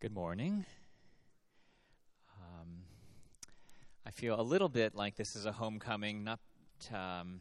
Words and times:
Good 0.00 0.14
morning. 0.14 0.64
Um, 2.40 2.84
I 4.06 4.12
feel 4.12 4.40
a 4.40 4.42
little 4.42 4.68
bit 4.68 4.94
like 4.94 5.16
this 5.16 5.34
is 5.34 5.44
a 5.44 5.50
homecoming, 5.50 6.22
not 6.22 6.38
um, 6.94 7.40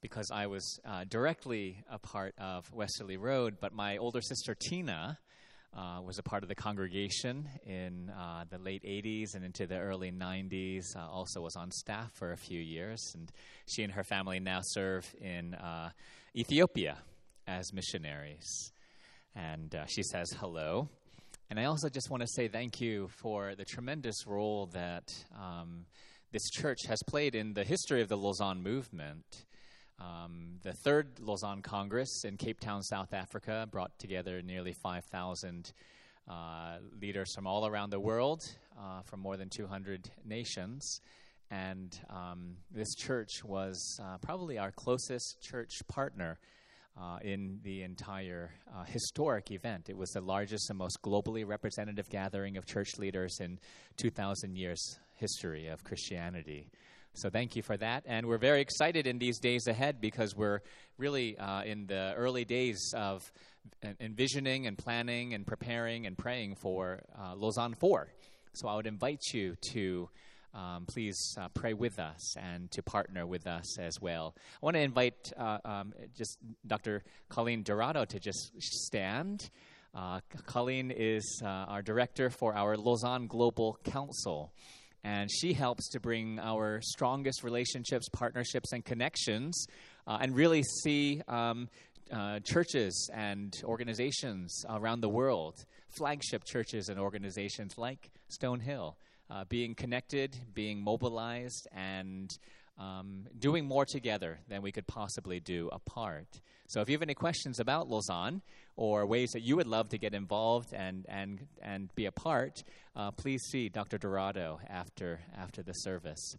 because 0.00 0.32
I 0.32 0.48
was 0.48 0.80
uh, 0.84 1.04
directly 1.08 1.84
a 1.88 2.00
part 2.00 2.34
of 2.38 2.72
Westerly 2.72 3.16
Road, 3.16 3.58
but 3.60 3.72
my 3.72 3.98
older 3.98 4.20
sister 4.20 4.56
Tina 4.56 5.16
uh, 5.76 6.00
was 6.04 6.18
a 6.18 6.24
part 6.24 6.42
of 6.42 6.48
the 6.48 6.56
congregation 6.56 7.48
in 7.64 8.10
uh, 8.10 8.46
the 8.50 8.58
late 8.58 8.82
80s 8.82 9.36
and 9.36 9.44
into 9.44 9.68
the 9.68 9.78
early 9.78 10.10
90s. 10.10 10.86
Uh, 10.96 11.08
also 11.08 11.40
was 11.40 11.54
on 11.54 11.70
staff 11.70 12.10
for 12.14 12.32
a 12.32 12.36
few 12.36 12.58
years, 12.58 13.12
and 13.14 13.30
she 13.68 13.84
and 13.84 13.92
her 13.92 14.02
family 14.02 14.40
now 14.40 14.58
serve 14.60 15.04
in 15.20 15.54
uh, 15.54 15.90
Ethiopia 16.34 16.98
as 17.46 17.72
missionaries. 17.72 18.72
And 19.36 19.72
uh, 19.72 19.86
she 19.86 20.02
says 20.02 20.32
hello. 20.40 20.88
And 21.48 21.60
I 21.60 21.66
also 21.66 21.88
just 21.88 22.10
want 22.10 22.22
to 22.22 22.26
say 22.26 22.48
thank 22.48 22.80
you 22.80 23.06
for 23.06 23.54
the 23.54 23.64
tremendous 23.64 24.26
role 24.26 24.66
that 24.72 25.14
um, 25.40 25.86
this 26.32 26.50
church 26.50 26.86
has 26.88 27.00
played 27.06 27.36
in 27.36 27.54
the 27.54 27.62
history 27.62 28.02
of 28.02 28.08
the 28.08 28.16
Lausanne 28.16 28.64
movement. 28.64 29.44
Um, 30.00 30.58
the 30.64 30.72
third 30.72 31.20
Lausanne 31.20 31.62
Congress 31.62 32.24
in 32.24 32.36
Cape 32.36 32.58
Town, 32.58 32.82
South 32.82 33.14
Africa, 33.14 33.68
brought 33.70 33.96
together 34.00 34.42
nearly 34.42 34.72
5,000 34.72 35.72
uh, 36.28 36.78
leaders 37.00 37.32
from 37.32 37.46
all 37.46 37.64
around 37.64 37.90
the 37.90 38.00
world, 38.00 38.42
uh, 38.76 39.02
from 39.02 39.20
more 39.20 39.36
than 39.36 39.48
200 39.48 40.10
nations. 40.24 41.00
And 41.52 41.96
um, 42.10 42.56
this 42.72 42.92
church 42.96 43.44
was 43.44 44.00
uh, 44.02 44.18
probably 44.18 44.58
our 44.58 44.72
closest 44.72 45.40
church 45.40 45.80
partner 45.86 46.40
uh, 47.00 47.18
in 47.22 47.60
the 47.62 47.82
entire 47.82 48.50
uh, 48.74 48.84
historic 48.84 49.50
event. 49.50 49.88
It 49.88 49.96
was 49.96 50.10
the 50.10 50.20
largest 50.20 50.70
and 50.70 50.78
most 50.78 51.02
globally 51.02 51.46
representative 51.46 52.08
gathering 52.08 52.56
of 52.56 52.66
church 52.66 52.98
leaders 52.98 53.38
in 53.40 53.58
2,000 53.96 54.56
years' 54.56 54.98
history 55.14 55.68
of 55.68 55.84
Christianity. 55.84 56.68
So 57.14 57.30
thank 57.30 57.56
you 57.56 57.62
for 57.62 57.76
that. 57.78 58.04
And 58.06 58.26
we're 58.26 58.38
very 58.38 58.60
excited 58.60 59.06
in 59.06 59.18
these 59.18 59.38
days 59.38 59.66
ahead 59.66 60.00
because 60.00 60.36
we're 60.36 60.60
really 60.98 61.38
uh, 61.38 61.62
in 61.62 61.86
the 61.86 62.12
early 62.14 62.44
days 62.44 62.92
of 62.94 63.32
envisioning 64.00 64.66
and 64.66 64.76
planning 64.76 65.32
and 65.32 65.46
preparing 65.46 66.06
and 66.06 66.16
praying 66.16 66.56
for 66.56 67.00
uh, 67.18 67.34
Lausanne 67.34 67.74
4. 67.74 68.08
So 68.52 68.68
I 68.68 68.76
would 68.76 68.86
invite 68.86 69.22
you 69.32 69.54
to 69.72 70.08
um, 70.56 70.86
please 70.86 71.36
uh, 71.38 71.48
pray 71.48 71.74
with 71.74 71.98
us 71.98 72.36
and 72.36 72.70
to 72.70 72.82
partner 72.82 73.26
with 73.26 73.46
us 73.46 73.78
as 73.78 74.00
well. 74.00 74.34
I 74.36 74.64
want 74.64 74.74
to 74.74 74.80
invite 74.80 75.32
uh, 75.36 75.58
um, 75.64 75.92
just 76.16 76.38
Dr. 76.66 77.04
Colleen 77.28 77.62
Dorado 77.62 78.04
to 78.06 78.18
just 78.18 78.50
stand. 78.60 79.50
Uh, 79.94 80.20
Colleen 80.46 80.90
is 80.90 81.42
uh, 81.44 81.46
our 81.46 81.82
director 81.82 82.30
for 82.30 82.54
our 82.54 82.76
Lausanne 82.76 83.26
Global 83.26 83.78
Council, 83.84 84.52
and 85.04 85.30
she 85.30 85.52
helps 85.52 85.90
to 85.90 86.00
bring 86.00 86.38
our 86.38 86.80
strongest 86.82 87.44
relationships, 87.44 88.08
partnerships, 88.08 88.72
and 88.72 88.84
connections, 88.84 89.66
uh, 90.06 90.18
and 90.20 90.34
really 90.34 90.62
see. 90.82 91.22
Um, 91.28 91.68
uh, 92.12 92.38
churches 92.44 93.10
and 93.12 93.52
organizations 93.64 94.64
around 94.70 95.00
the 95.00 95.08
world, 95.08 95.64
flagship 95.88 96.44
churches 96.44 96.88
and 96.88 97.00
organizations 97.00 97.76
like 97.76 98.12
Stonehill, 98.30 98.94
uh, 99.30 99.44
being 99.48 99.74
connected, 99.74 100.36
being 100.54 100.82
mobilized, 100.82 101.68
and 101.72 102.30
um, 102.78 103.24
doing 103.38 103.64
more 103.64 103.84
together 103.84 104.38
than 104.48 104.62
we 104.62 104.72
could 104.72 104.86
possibly 104.86 105.40
do 105.40 105.68
apart. 105.72 106.26
So, 106.68 106.80
if 106.80 106.88
you 106.88 106.94
have 106.94 107.02
any 107.02 107.14
questions 107.14 107.58
about 107.60 107.88
Lausanne 107.88 108.42
or 108.76 109.06
ways 109.06 109.30
that 109.32 109.42
you 109.42 109.56
would 109.56 109.66
love 109.66 109.88
to 109.90 109.98
get 109.98 110.14
involved 110.14 110.72
and, 110.72 111.06
and, 111.08 111.46
and 111.62 111.94
be 111.94 112.06
a 112.06 112.12
part, 112.12 112.62
uh, 112.94 113.12
please 113.12 113.42
see 113.50 113.68
Dr. 113.68 113.98
Dorado 113.98 114.60
after, 114.68 115.20
after 115.36 115.62
the 115.62 115.72
service. 115.72 116.36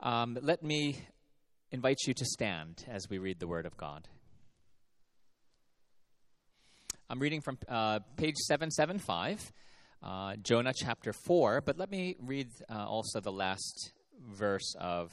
Um, 0.00 0.38
let 0.40 0.62
me 0.62 0.98
invite 1.70 1.98
you 2.06 2.14
to 2.14 2.24
stand 2.24 2.84
as 2.88 3.08
we 3.08 3.18
read 3.18 3.38
the 3.38 3.46
Word 3.46 3.66
of 3.66 3.76
God. 3.76 4.08
I'm 7.10 7.18
reading 7.18 7.42
from 7.42 7.58
uh, 7.68 7.98
page 8.16 8.36
775 8.36 9.52
uh, 10.02 10.34
Jonah 10.42 10.72
chapter 10.74 11.12
4, 11.12 11.60
but 11.60 11.78
let 11.78 11.90
me 11.90 12.16
read 12.20 12.48
uh, 12.68 12.86
also 12.86 13.20
the 13.20 13.32
last 13.32 13.92
verse 14.20 14.74
of 14.80 15.12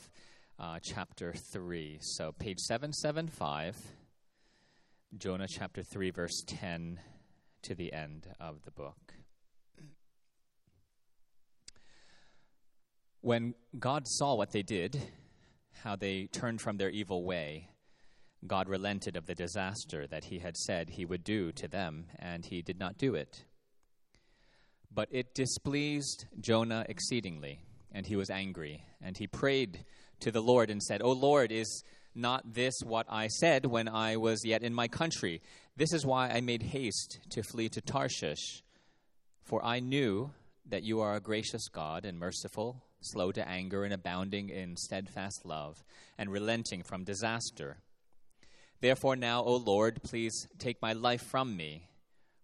uh, 0.58 0.80
chapter 0.82 1.34
3. 1.34 2.00
So, 2.02 2.32
page 2.32 2.60
775, 2.60 3.78
Jonah 5.18 5.48
chapter 5.48 5.84
3, 5.84 6.10
verse 6.10 6.44
10 6.48 7.00
to 7.64 7.76
the 7.76 7.94
end 7.94 8.28
of 8.40 8.64
the 8.66 8.72
book. 8.72 9.14
When 13.22 13.54
God 13.78 14.08
saw 14.08 14.34
what 14.36 14.52
they 14.52 14.64
did, 14.64 15.00
how 15.84 15.96
they 15.96 16.28
turned 16.32 16.62
from 16.62 16.78
their 16.78 16.90
evil 16.90 17.24
way, 17.24 17.70
God 18.48 18.70
relented 18.70 19.16
of 19.18 19.28
the 19.28 19.36
disaster 19.36 20.08
that 20.08 20.26
he 20.26 20.40
had 20.40 20.58
said 20.58 20.90
he 20.90 21.06
would 21.06 21.24
do 21.24 21.52
to 21.52 21.68
them, 21.68 22.06
and 22.18 22.46
he 22.46 22.62
did 22.62 22.80
not 22.80 22.98
do 22.98 23.14
it. 23.14 23.44
But 24.94 25.08
it 25.12 25.36
displeased 25.36 26.26
Jonah 26.40 26.86
exceedingly, 26.90 27.60
and 27.92 28.06
he 28.06 28.16
was 28.16 28.30
angry. 28.30 28.84
And 29.02 29.18
he 29.18 29.28
prayed 29.28 29.86
to 30.22 30.32
the 30.32 30.42
Lord 30.42 30.70
and 30.70 30.82
said, 30.82 31.02
O 31.02 31.12
Lord, 31.12 31.52
is 31.52 31.84
not 32.16 32.54
this 32.54 32.74
what 32.84 33.06
I 33.10 33.28
said 33.28 33.66
when 33.66 33.88
I 33.88 34.18
was 34.18 34.44
yet 34.44 34.64
in 34.64 34.74
my 34.74 34.88
country? 34.88 35.42
This 35.78 35.94
is 35.94 36.06
why 36.06 36.30
I 36.30 36.42
made 36.42 36.64
haste 36.64 37.20
to 37.30 37.44
flee 37.44 37.70
to 37.70 37.82
Tarshish. 37.82 38.64
For 39.44 39.64
I 39.64 39.80
knew 39.80 40.32
that 40.68 40.84
you 40.84 41.00
are 41.00 41.16
a 41.16 41.22
gracious 41.22 41.68
God 41.70 42.06
and 42.06 42.20
merciful, 42.20 42.84
slow 43.02 43.32
to 43.32 43.48
anger 43.48 43.84
and 43.84 43.94
abounding 43.94 44.50
in 44.50 44.76
steadfast 44.76 45.46
love, 45.46 45.84
and 46.18 46.32
relenting 46.32 46.84
from 46.84 47.04
disaster. 47.04 47.78
Therefore, 48.82 49.16
now, 49.16 49.44
O 49.44 49.56
Lord, 49.56 50.02
please 50.04 50.48
take 50.58 50.82
my 50.82 50.94
life 50.94 51.22
from 51.22 51.56
me 51.56 51.89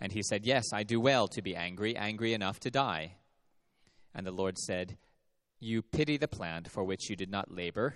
And 0.00 0.12
he 0.12 0.22
said, 0.22 0.46
Yes, 0.46 0.64
I 0.72 0.82
do 0.82 1.00
well 1.00 1.28
to 1.28 1.42
be 1.42 1.56
angry, 1.56 1.96
angry 1.96 2.32
enough 2.32 2.60
to 2.60 2.70
die. 2.70 3.16
And 4.14 4.26
the 4.26 4.32
Lord 4.32 4.58
said, 4.58 4.96
You 5.60 5.82
pity 5.82 6.16
the 6.16 6.28
plant 6.28 6.70
for 6.70 6.84
which 6.84 7.10
you 7.10 7.16
did 7.16 7.30
not 7.30 7.50
labor, 7.50 7.94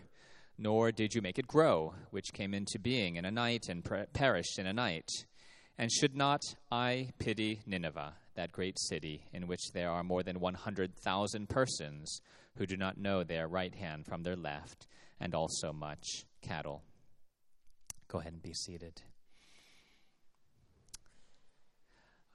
nor 0.59 0.93
did 0.93 1.15
you 1.15 1.23
make 1.23 1.39
it 1.39 1.47
grow, 1.47 1.95
which 2.11 2.33
came 2.33 2.55
into 2.55 2.79
being 2.79 3.17
in 3.17 3.25
a 3.25 3.31
night 3.31 3.69
and 3.69 3.85
per- 3.85 4.07
perished 4.13 4.59
in 4.59 4.67
a 4.67 4.73
night. 4.73 5.09
And 5.79 5.91
should 5.91 6.15
not 6.15 6.43
I 6.71 7.11
pity 7.19 7.63
Nineveh, 7.67 8.15
that 8.35 8.53
great 8.53 8.79
city, 8.79 9.25
in 9.33 9.47
which 9.47 9.73
there 9.73 9.91
are 9.91 10.05
more 10.05 10.23
than 10.23 10.41
100,000 10.41 11.49
persons 11.49 12.21
who 12.57 12.67
do 12.67 12.77
not 12.77 12.99
know 12.99 13.25
their 13.25 13.49
right 13.49 13.75
hand 13.75 14.07
from 14.07 14.23
their 14.23 14.37
left, 14.37 14.87
and 15.19 15.35
also 15.35 15.73
much 15.73 16.27
cattle? 16.43 16.83
Go 18.09 18.19
ahead 18.19 18.35
and 18.35 18.43
be 18.43 18.53
seated. 18.53 19.03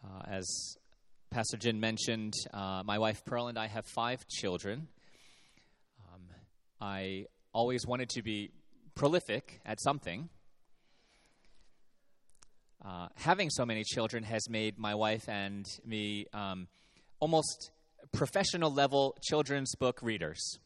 Uh, 0.03 0.21
as 0.27 0.77
Pastor 1.29 1.57
Jin 1.57 1.79
mentioned, 1.79 2.33
uh, 2.53 2.83
my 2.85 2.97
wife 2.97 3.23
Pearl 3.25 3.47
and 3.47 3.57
I 3.57 3.67
have 3.67 3.85
five 3.85 4.27
children. 4.27 4.87
Um, 6.13 6.21
I 6.79 7.25
always 7.53 7.85
wanted 7.85 8.09
to 8.09 8.21
be 8.21 8.51
prolific 8.95 9.59
at 9.65 9.81
something. 9.81 10.29
Uh, 12.83 13.07
having 13.15 13.49
so 13.49 13.65
many 13.65 13.83
children 13.83 14.23
has 14.23 14.49
made 14.49 14.77
my 14.77 14.95
wife 14.95 15.27
and 15.27 15.65
me 15.85 16.25
um, 16.33 16.67
almost 17.19 17.71
professional 18.13 18.71
level 18.71 19.17
children's 19.23 19.75
book 19.75 19.99
readers. 20.01 20.59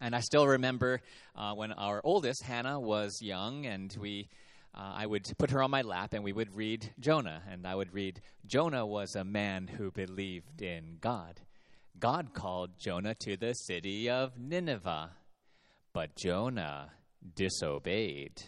And 0.00 0.14
I 0.14 0.20
still 0.20 0.46
remember 0.46 1.00
uh, 1.36 1.54
when 1.54 1.72
our 1.72 2.00
oldest, 2.04 2.42
Hannah, 2.44 2.78
was 2.78 3.18
young, 3.20 3.66
and 3.66 3.94
we, 4.00 4.28
uh, 4.78 4.92
I 4.94 5.06
would 5.06 5.26
put 5.38 5.50
her 5.50 5.62
on 5.62 5.72
my 5.72 5.82
lap 5.82 6.14
and 6.14 6.22
we 6.22 6.32
would 6.32 6.54
read 6.54 6.92
Jonah. 7.00 7.42
And 7.50 7.66
I 7.66 7.74
would 7.74 7.92
read, 7.92 8.20
Jonah 8.46 8.86
was 8.86 9.16
a 9.16 9.24
man 9.24 9.66
who 9.66 9.90
believed 9.90 10.62
in 10.62 10.98
God. 11.00 11.40
God 11.98 12.32
called 12.32 12.78
Jonah 12.78 13.16
to 13.16 13.36
the 13.36 13.54
city 13.54 14.08
of 14.08 14.38
Nineveh, 14.38 15.10
but 15.92 16.14
Jonah 16.14 16.92
disobeyed. 17.34 18.40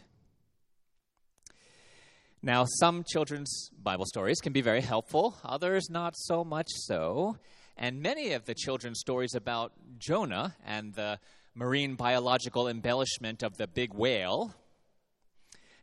Now, 2.42 2.64
some 2.64 3.04
children's 3.04 3.70
Bible 3.82 4.06
stories 4.06 4.40
can 4.40 4.52
be 4.52 4.62
very 4.62 4.80
helpful, 4.80 5.36
others 5.44 5.90
not 5.90 6.14
so 6.16 6.44
much 6.44 6.68
so. 6.68 7.36
And 7.76 8.02
many 8.02 8.32
of 8.32 8.44
the 8.44 8.54
children's 8.54 9.00
stories 9.00 9.34
about 9.34 9.72
Jonah 9.98 10.54
and 10.64 10.94
the 10.94 11.18
marine 11.54 11.96
biological 11.96 12.68
embellishment 12.68 13.42
of 13.42 13.56
the 13.56 13.66
big 13.66 13.92
whale, 13.92 14.54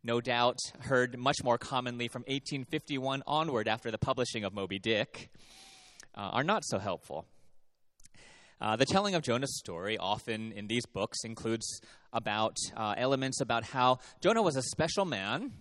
no 0.08 0.22
doubt 0.22 0.58
heard 0.80 1.20
much 1.20 1.44
more 1.44 1.58
commonly 1.58 2.08
from 2.08 2.22
1851 2.22 3.24
onward 3.28 3.68
after 3.68 3.92
the 3.92 3.98
publishing 3.98 4.46
of 4.46 4.54
Moby 4.54 4.80
Dick, 4.80 5.30
uh, 6.16 6.30
are 6.32 6.46
not 6.46 6.64
so 6.64 6.80
helpful. 6.80 7.26
Uh, 8.62 8.78
the 8.78 8.86
telling 8.86 9.16
of 9.16 9.22
Jonah's 9.22 9.60
story, 9.60 9.98
often 9.98 10.54
in 10.54 10.68
these 10.68 10.86
books, 10.86 11.18
includes 11.26 11.82
about 12.14 12.56
uh, 12.78 12.96
elements 12.98 13.42
about 13.42 13.66
how 13.66 14.00
Jonah 14.22 14.42
was 14.42 14.56
a 14.56 14.62
special 14.62 15.04
man 15.04 15.52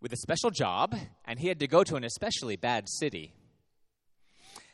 with 0.00 0.12
a 0.12 0.16
special 0.16 0.50
job, 0.50 0.96
and 1.24 1.38
he 1.38 1.46
had 1.46 1.60
to 1.60 1.68
go 1.68 1.84
to 1.84 1.94
an 1.94 2.02
especially 2.02 2.56
bad 2.56 2.88
city. 2.88 3.32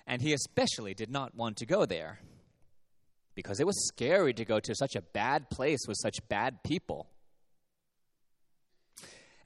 And 0.07 0.23
he 0.23 0.33
especially 0.33 0.95
did 0.95 1.11
not 1.11 1.37
want 1.37 1.59
to 1.59 1.67
go 1.67 1.85
there 1.85 2.21
because 3.35 3.61
it 3.61 3.67
was 3.67 3.87
scary 3.87 4.33
to 4.33 4.47
go 4.47 4.59
to 4.59 4.75
such 4.75 4.97
a 4.97 5.03
bad 5.03 5.51
place 5.51 5.81
with 5.87 5.99
such 6.01 6.17
bad 6.31 6.65
people. 6.65 7.07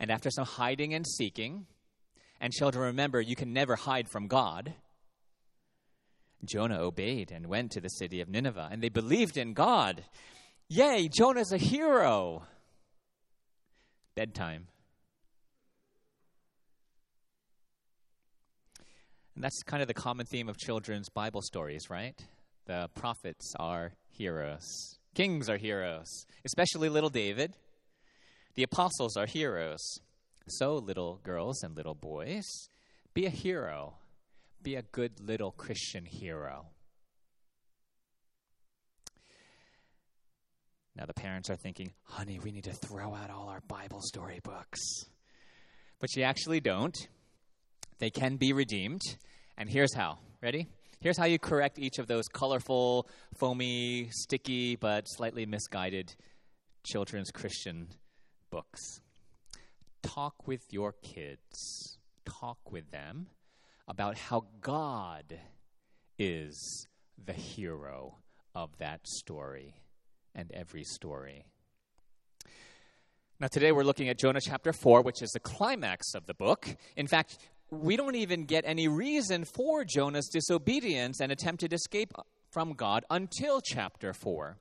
And 0.03 0.11
after 0.11 0.31
some 0.31 0.45
hiding 0.45 0.95
and 0.95 1.07
seeking, 1.07 1.67
and 2.41 2.53
children, 2.53 2.87
remember, 2.87 3.21
you 3.21 3.37
can 3.37 3.53
never 3.53 3.77
hide 3.77 4.09
from 4.09 4.27
God. 4.27 4.75
Jonah 6.45 6.81
obeyed 6.81 7.31
and 7.31 7.47
went 7.47 7.71
to 7.71 7.81
the 7.81 7.89
city 7.89 8.21
of 8.21 8.29
Nineveh, 8.29 8.69
and 8.73 8.83
they 8.83 8.89
believed 8.89 9.37
in 9.37 9.55
God. 9.55 10.03
Yay, 10.69 11.07
Jonah's 11.07 11.53
a 11.53 11.57
hero. 11.57 12.43
Bedtime. 14.17 14.67
And 19.37 19.45
that's 19.45 19.63
kind 19.63 19.83
of 19.83 19.87
the 19.87 19.95
common 19.95 20.27
theme 20.27 20.49
of 20.49 20.59
children's 20.59 21.11
Bible 21.11 21.43
stories, 21.43 21.89
right? 21.89 22.21
The 22.67 22.91
prophets 22.97 23.55
are 23.61 23.93
heroes, 24.11 24.99
kings 25.15 25.49
are 25.49 25.59
heroes, 25.59 26.27
especially 26.45 26.89
little 26.89 27.09
David. 27.09 27.55
The 28.55 28.63
apostles 28.63 29.17
are 29.17 29.27
heroes. 29.27 29.99
So, 30.47 30.75
little 30.77 31.21
girls 31.23 31.63
and 31.63 31.77
little 31.77 31.95
boys, 31.95 32.45
be 33.15 33.27
a 33.27 33.31
hero. 33.31 33.95
Be 34.63 34.75
a 34.75 34.83
good 34.83 35.21
little 35.21 35.53
Christian 35.53 36.05
hero. 36.05 36.67
Now, 40.95 41.07
the 41.07 41.15
parents 41.15 41.49
are 41.49 41.57
thinking, 41.57 41.93
honey, 42.03 42.39
we 42.39 42.53
need 42.53 42.65
to 42.65 42.73
throw 42.73 43.15
out 43.15 43.31
all 43.31 43.49
our 43.49 43.63
Bible 43.67 44.01
story 44.03 44.41
books. 44.43 44.81
But 46.01 46.15
you 46.15 46.25
actually 46.25 46.61
don't. 46.61 46.97
They 47.99 48.11
can 48.11 48.37
be 48.37 48.53
redeemed. 48.53 49.01
And 49.57 49.71
here's 49.71 49.95
how. 49.95 50.19
Ready? 50.43 50.69
Here's 51.01 51.17
how 51.17 51.25
you 51.25 51.39
correct 51.39 51.79
each 51.79 51.99
of 51.99 52.09
those 52.09 52.29
colorful, 52.29 53.09
foamy, 53.39 54.11
sticky, 54.11 54.77
but 54.77 55.05
slightly 55.07 55.47
misguided 55.47 56.15
children's 56.85 57.31
Christian 57.31 57.89
books. 58.53 59.01
Talk 60.03 60.47
with 60.47 60.63
your 60.71 60.93
kids, 60.93 61.99
talk 62.25 62.71
with 62.71 62.91
them 62.93 63.29
about 63.89 64.17
how 64.17 64.45
God 64.61 65.39
is 66.19 66.87
the 67.25 67.33
hero 67.33 68.19
of 68.55 68.77
that 68.79 69.01
story 69.09 69.75
and 70.35 70.51
every 70.53 70.85
story. 70.85 71.47
Now, 73.41 73.49
today 73.49 73.73
we're 73.73 73.85
looking 73.85 74.09
at 74.09 74.19
Jonah 74.19 74.41
chapter 74.41 74.73
4, 74.73 75.03
which 75.03 75.23
is 75.23 75.31
the 75.31 75.41
climax 75.41 76.15
of 76.15 76.27
the 76.27 76.35
book. 76.35 76.69
In 76.97 77.07
fact, 77.07 77.39
we 77.71 77.97
don't 77.97 78.17
even 78.17 78.45
get 78.45 78.65
any 78.67 78.87
reason 78.87 79.47
for 79.47 79.83
Jonah's 79.85 80.29
disobedience 80.29 81.21
and 81.21 81.33
attempted 81.33 81.73
escape 81.73 82.13
from 82.51 82.75
God 82.75 83.05
until 83.11 83.63
chapter 83.63 84.13
4. 84.13 84.59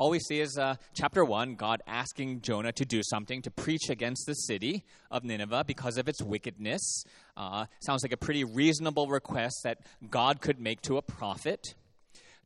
All 0.00 0.08
we 0.08 0.18
see 0.18 0.40
is 0.40 0.56
uh, 0.56 0.76
chapter 0.94 1.26
1, 1.26 1.56
God 1.56 1.82
asking 1.86 2.40
Jonah 2.40 2.72
to 2.72 2.86
do 2.86 3.02
something 3.02 3.42
to 3.42 3.50
preach 3.50 3.90
against 3.90 4.24
the 4.24 4.32
city 4.32 4.86
of 5.10 5.24
Nineveh 5.24 5.64
because 5.66 5.98
of 5.98 6.08
its 6.08 6.22
wickedness. 6.22 7.04
Uh, 7.36 7.66
sounds 7.80 8.02
like 8.02 8.12
a 8.12 8.16
pretty 8.16 8.42
reasonable 8.42 9.08
request 9.08 9.60
that 9.64 9.80
God 10.08 10.40
could 10.40 10.58
make 10.58 10.80
to 10.84 10.96
a 10.96 11.02
prophet. 11.02 11.74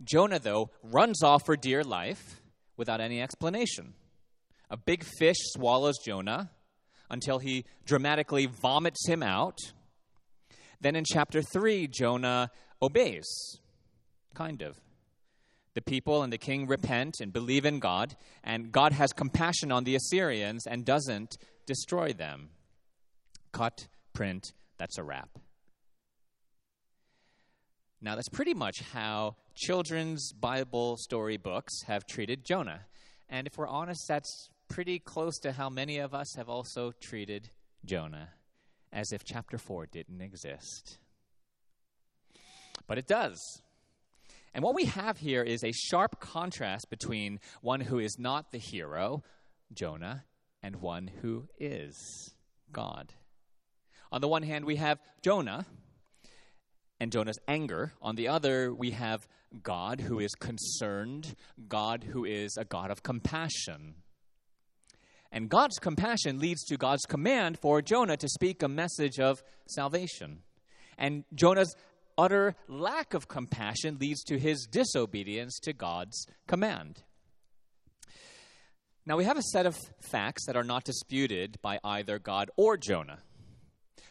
Jonah, 0.03 0.41
though, 0.41 0.71
runs 0.83 1.23
off 1.23 1.43
for 1.47 1.57
dear 1.57 1.85
life 1.85 2.41
without 2.77 3.01
any 3.01 3.23
explanation. 3.23 3.95
A 4.69 4.77
big 4.77 5.05
fish 5.05 5.39
swallows 5.53 5.99
Jonah 6.05 6.51
until 7.09 7.39
he 7.39 7.67
dramatically 7.87 8.47
vomits 8.47 9.07
him 9.07 9.23
out. 9.23 9.59
Then 10.81 10.97
in 10.97 11.05
chapter 11.05 11.41
3, 11.41 11.87
Jonah 11.87 12.51
obeys, 12.83 13.61
kind 14.35 14.61
of. 14.61 14.77
The 15.75 15.83
people 15.83 16.23
and 16.23 16.33
the 16.33 16.39
king 16.39 16.67
repent 16.67 17.17
and 17.21 17.33
believe 17.33 17.67
in 17.67 17.81
God, 17.81 18.15
and 18.45 18.71
God 18.71 18.93
has 18.93 19.13
compassion 19.13 19.73
on 19.73 19.85
the 19.85 19.97
Assyrians 19.97 20.67
and 20.67 20.85
doesn't 20.85 21.37
destroy 21.67 22.13
them. 22.13 22.51
Cut, 23.53 23.89
print, 24.13 24.53
that's 24.79 24.99
a 24.99 25.03
wrap. 25.03 25.31
Now, 28.01 28.15
that's 28.15 28.29
pretty 28.29 28.55
much 28.55 28.83
how 28.93 29.37
children's 29.55 30.33
Bible 30.33 30.97
story 30.99 31.39
books 31.39 31.83
have 31.87 32.07
treated 32.07 32.45
Jonah. 32.45 32.81
And 33.29 33.47
if 33.47 33.57
we're 33.57 33.67
honest, 33.67 34.07
that's 34.07 34.51
pretty 34.69 34.99
close 34.99 35.39
to 35.39 35.53
how 35.53 35.71
many 35.71 35.99
of 35.99 36.15
us 36.15 36.35
have 36.37 36.49
also 36.49 36.93
treated 37.01 37.51
Jonah, 37.85 38.29
as 38.93 39.11
if 39.13 39.25
chapter 39.25 39.59
4 39.59 39.87
didn't 39.87 40.21
exist. 40.21 40.99
But 42.87 42.99
it 42.99 43.07
does. 43.07 43.63
And 44.55 44.63
what 44.63 44.75
we 44.75 44.85
have 44.85 45.19
here 45.19 45.43
is 45.43 45.65
a 45.65 45.73
sharp 45.73 46.21
contrast 46.21 46.89
between 46.89 47.41
one 47.61 47.81
who 47.81 47.99
is 47.99 48.17
not 48.19 48.53
the 48.53 48.59
hero, 48.59 49.25
Jonah, 49.73 50.25
and 50.63 50.77
one 50.77 51.11
who 51.21 51.49
is 51.59 52.33
God. 52.73 53.13
On 54.13 54.21
the 54.21 54.29
one 54.29 54.45
hand, 54.45 54.65
we 54.65 54.77
have 54.77 55.01
Jonah 55.23 55.67
and 57.01 57.11
Jonah's 57.11 57.39
anger. 57.49 57.93
On 58.01 58.15
the 58.15 58.29
other, 58.29 58.73
we 58.73 58.93
have 58.93 59.27
God 59.61 60.01
who 60.01 60.21
is 60.21 60.35
concerned, 60.37 61.35
God 61.69 62.05
who 62.05 62.25
is 62.25 62.57
a 62.57 62.65
God 62.65 62.93
of 62.93 63.03
compassion. 63.03 63.95
And 65.33 65.49
God's 65.49 65.79
compassion 65.81 66.39
leads 66.39 66.63
to 66.67 66.77
God's 66.77 67.07
command 67.07 67.59
for 67.59 67.83
Jonah 67.83 68.17
to 68.17 68.29
speak 68.29 68.63
a 68.63 68.69
message 68.69 69.19
of 69.19 69.43
salvation. 69.67 70.45
And 70.97 71.25
Jonah's 71.35 71.75
utter 72.17 72.55
lack 72.69 73.15
of 73.15 73.29
compassion 73.29 73.99
leads 74.01 74.23
to 74.25 74.39
his 74.39 74.67
disobedience 74.71 75.59
to 75.61 75.73
God's 75.73 76.27
command. 76.47 77.03
Now, 79.07 79.17
we 79.17 79.25
have 79.25 79.37
a 79.37 79.43
set 79.43 79.67
of 79.67 79.77
facts 80.01 80.47
that 80.47 80.57
are 80.57 80.65
not 80.65 80.85
disputed 80.85 81.59
by 81.61 81.79
either 81.85 82.19
God 82.19 82.51
or 82.57 82.77
Jonah. 82.77 83.19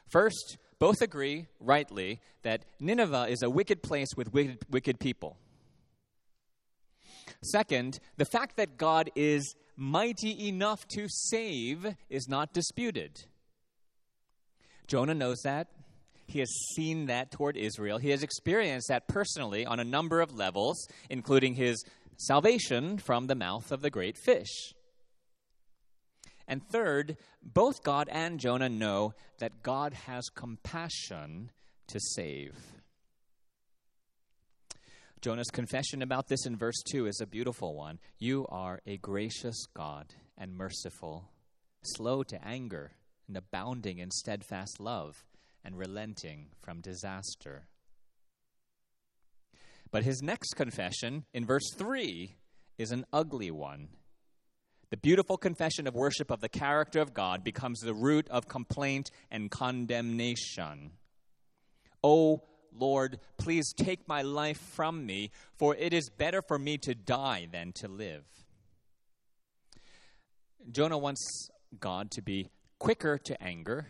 First, 0.07 0.57
both 0.77 1.01
agree, 1.01 1.47
rightly, 1.59 2.21
that 2.43 2.65
Nineveh 2.79 3.27
is 3.29 3.41
a 3.41 3.49
wicked 3.49 3.81
place 3.81 4.09
with 4.15 4.33
wicked, 4.33 4.59
wicked 4.69 4.99
people. 4.99 5.37
Second, 7.41 7.99
the 8.17 8.25
fact 8.25 8.57
that 8.57 8.77
God 8.77 9.09
is 9.15 9.55
mighty 9.75 10.47
enough 10.47 10.87
to 10.89 11.07
save 11.07 11.95
is 12.09 12.27
not 12.27 12.53
disputed. 12.53 13.25
Jonah 14.87 15.15
knows 15.15 15.39
that. 15.43 15.67
He 16.25 16.39
has 16.39 16.49
seen 16.75 17.07
that 17.07 17.31
toward 17.31 17.57
Israel. 17.57 17.97
He 17.97 18.09
has 18.09 18.23
experienced 18.23 18.87
that 18.87 19.07
personally 19.07 19.65
on 19.65 19.79
a 19.79 19.83
number 19.83 20.21
of 20.21 20.33
levels, 20.33 20.87
including 21.09 21.55
his 21.55 21.83
salvation 22.17 22.97
from 22.97 23.27
the 23.27 23.35
mouth 23.35 23.71
of 23.71 23.81
the 23.81 23.89
great 23.89 24.17
fish. 24.17 24.73
And 26.47 26.61
third, 26.67 27.17
both 27.41 27.83
God 27.83 28.09
and 28.11 28.39
Jonah 28.39 28.69
know 28.69 29.13
that 29.39 29.63
God 29.63 29.93
has 29.93 30.29
compassion 30.29 31.51
to 31.87 31.99
save. 31.99 32.55
Jonah's 35.21 35.51
confession 35.51 36.01
about 36.01 36.27
this 36.27 36.45
in 36.45 36.57
verse 36.57 36.83
2 36.91 37.07
is 37.07 37.21
a 37.21 37.25
beautiful 37.25 37.75
one. 37.75 37.97
You 38.19 38.45
are 38.49 38.81
a 38.85 38.97
gracious 38.97 39.67
God 39.73 40.07
and 40.37 40.53
merciful, 40.53 41.29
slow 41.81 42.23
to 42.23 42.45
anger 42.45 42.91
and 43.29 43.37
abounding 43.37 43.99
in 43.99 44.11
steadfast 44.11 44.81
love, 44.81 45.23
and 45.63 45.77
relenting 45.77 46.47
from 46.61 46.81
disaster. 46.81 47.67
But 49.91 50.03
his 50.03 50.21
next 50.21 50.55
confession 50.55 51.25
in 51.33 51.45
verse 51.45 51.71
3 51.75 52.35
is 52.77 52.91
an 52.91 53.05
ugly 53.13 53.51
one. 53.51 53.89
The 54.89 54.97
beautiful 54.97 55.37
confession 55.37 55.87
of 55.87 55.95
worship 55.95 56.29
of 56.29 56.41
the 56.41 56.49
character 56.49 56.99
of 56.99 57.13
God 57.13 57.43
becomes 57.43 57.79
the 57.79 57.93
root 57.93 58.27
of 58.29 58.47
complaint 58.47 59.09
and 59.31 59.49
condemnation. 59.49 60.91
Oh 62.03 62.43
Lord, 62.75 63.19
please 63.37 63.71
take 63.75 64.07
my 64.07 64.21
life 64.23 64.59
from 64.59 65.05
me, 65.05 65.31
for 65.57 65.75
it 65.75 65.93
is 65.93 66.09
better 66.09 66.41
for 66.41 66.57
me 66.57 66.77
to 66.79 66.95
die 66.95 67.47
than 67.51 67.71
to 67.73 67.87
live. 67.87 68.23
Jonah 70.71 70.97
wants 70.97 71.49
God 71.79 72.11
to 72.11 72.21
be 72.21 72.49
quicker 72.79 73.17
to 73.17 73.43
anger 73.43 73.87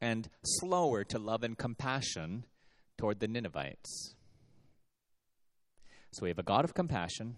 and 0.00 0.28
slower 0.44 1.04
to 1.04 1.18
love 1.18 1.42
and 1.42 1.56
compassion 1.56 2.44
toward 2.96 3.20
the 3.20 3.28
Ninevites. 3.28 4.14
So 6.12 6.22
we 6.22 6.28
have 6.30 6.38
a 6.38 6.44
God 6.44 6.64
of 6.64 6.74
compassion 6.74 7.36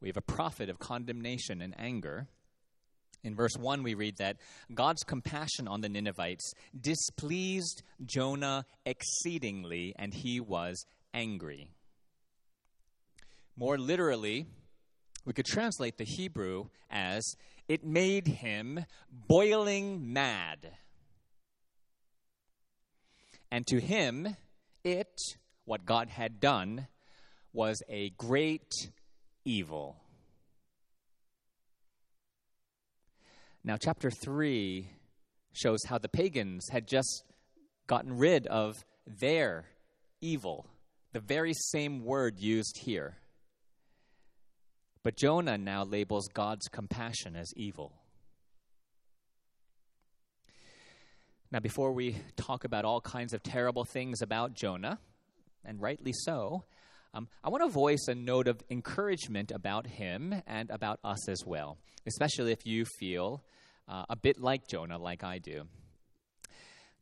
we 0.00 0.08
have 0.08 0.16
a 0.16 0.20
prophet 0.22 0.68
of 0.68 0.78
condemnation 0.78 1.60
and 1.60 1.74
anger. 1.78 2.28
In 3.24 3.34
verse 3.34 3.56
1, 3.58 3.82
we 3.82 3.94
read 3.94 4.18
that 4.18 4.36
God's 4.72 5.02
compassion 5.02 5.66
on 5.66 5.80
the 5.80 5.88
Ninevites 5.88 6.52
displeased 6.78 7.82
Jonah 8.04 8.66
exceedingly, 8.84 9.94
and 9.98 10.12
he 10.12 10.38
was 10.38 10.84
angry. 11.12 11.70
More 13.56 13.78
literally, 13.78 14.46
we 15.24 15.32
could 15.32 15.46
translate 15.46 15.96
the 15.96 16.04
Hebrew 16.04 16.66
as 16.90 17.24
it 17.68 17.84
made 17.84 18.28
him 18.28 18.84
boiling 19.10 20.12
mad. 20.12 20.70
And 23.50 23.66
to 23.68 23.80
him, 23.80 24.36
it, 24.84 25.18
what 25.64 25.84
God 25.84 26.08
had 26.08 26.40
done, 26.40 26.88
was 27.52 27.82
a 27.88 28.10
great 28.10 28.72
evil. 29.44 29.96
Now, 33.64 33.76
chapter 33.76 34.10
3 34.10 34.88
shows 35.52 35.80
how 35.88 35.98
the 35.98 36.08
pagans 36.08 36.68
had 36.70 36.86
just 36.86 37.24
gotten 37.86 38.16
rid 38.16 38.46
of 38.46 38.74
their 39.06 39.64
evil, 40.20 40.66
the 41.12 41.20
very 41.20 41.52
same 41.54 42.04
word 42.04 42.38
used 42.38 42.78
here. 42.78 43.16
But 45.02 45.16
Jonah 45.16 45.56
now 45.56 45.84
labels 45.84 46.28
God's 46.32 46.66
compassion 46.68 47.36
as 47.36 47.52
evil. 47.56 47.92
Now, 51.52 51.60
before 51.60 51.92
we 51.92 52.16
talk 52.36 52.64
about 52.64 52.84
all 52.84 53.00
kinds 53.00 53.32
of 53.32 53.40
terrible 53.40 53.84
things 53.84 54.20
about 54.20 54.54
Jonah, 54.54 54.98
and 55.64 55.80
rightly 55.80 56.12
so, 56.12 56.64
um, 57.14 57.28
I 57.44 57.50
want 57.50 57.62
to 57.62 57.70
voice 57.70 58.08
a 58.08 58.16
note 58.16 58.48
of 58.48 58.60
encouragement 58.68 59.52
about 59.52 59.86
him 59.86 60.42
and 60.48 60.70
about 60.70 60.98
us 61.04 61.28
as 61.28 61.44
well, 61.46 61.78
especially 62.04 62.50
if 62.50 62.66
you 62.66 62.84
feel 62.98 63.44
uh, 63.88 64.04
a 64.10 64.16
bit 64.16 64.40
like 64.40 64.66
Jonah, 64.66 64.98
like 64.98 65.22
I 65.22 65.38
do. 65.38 65.68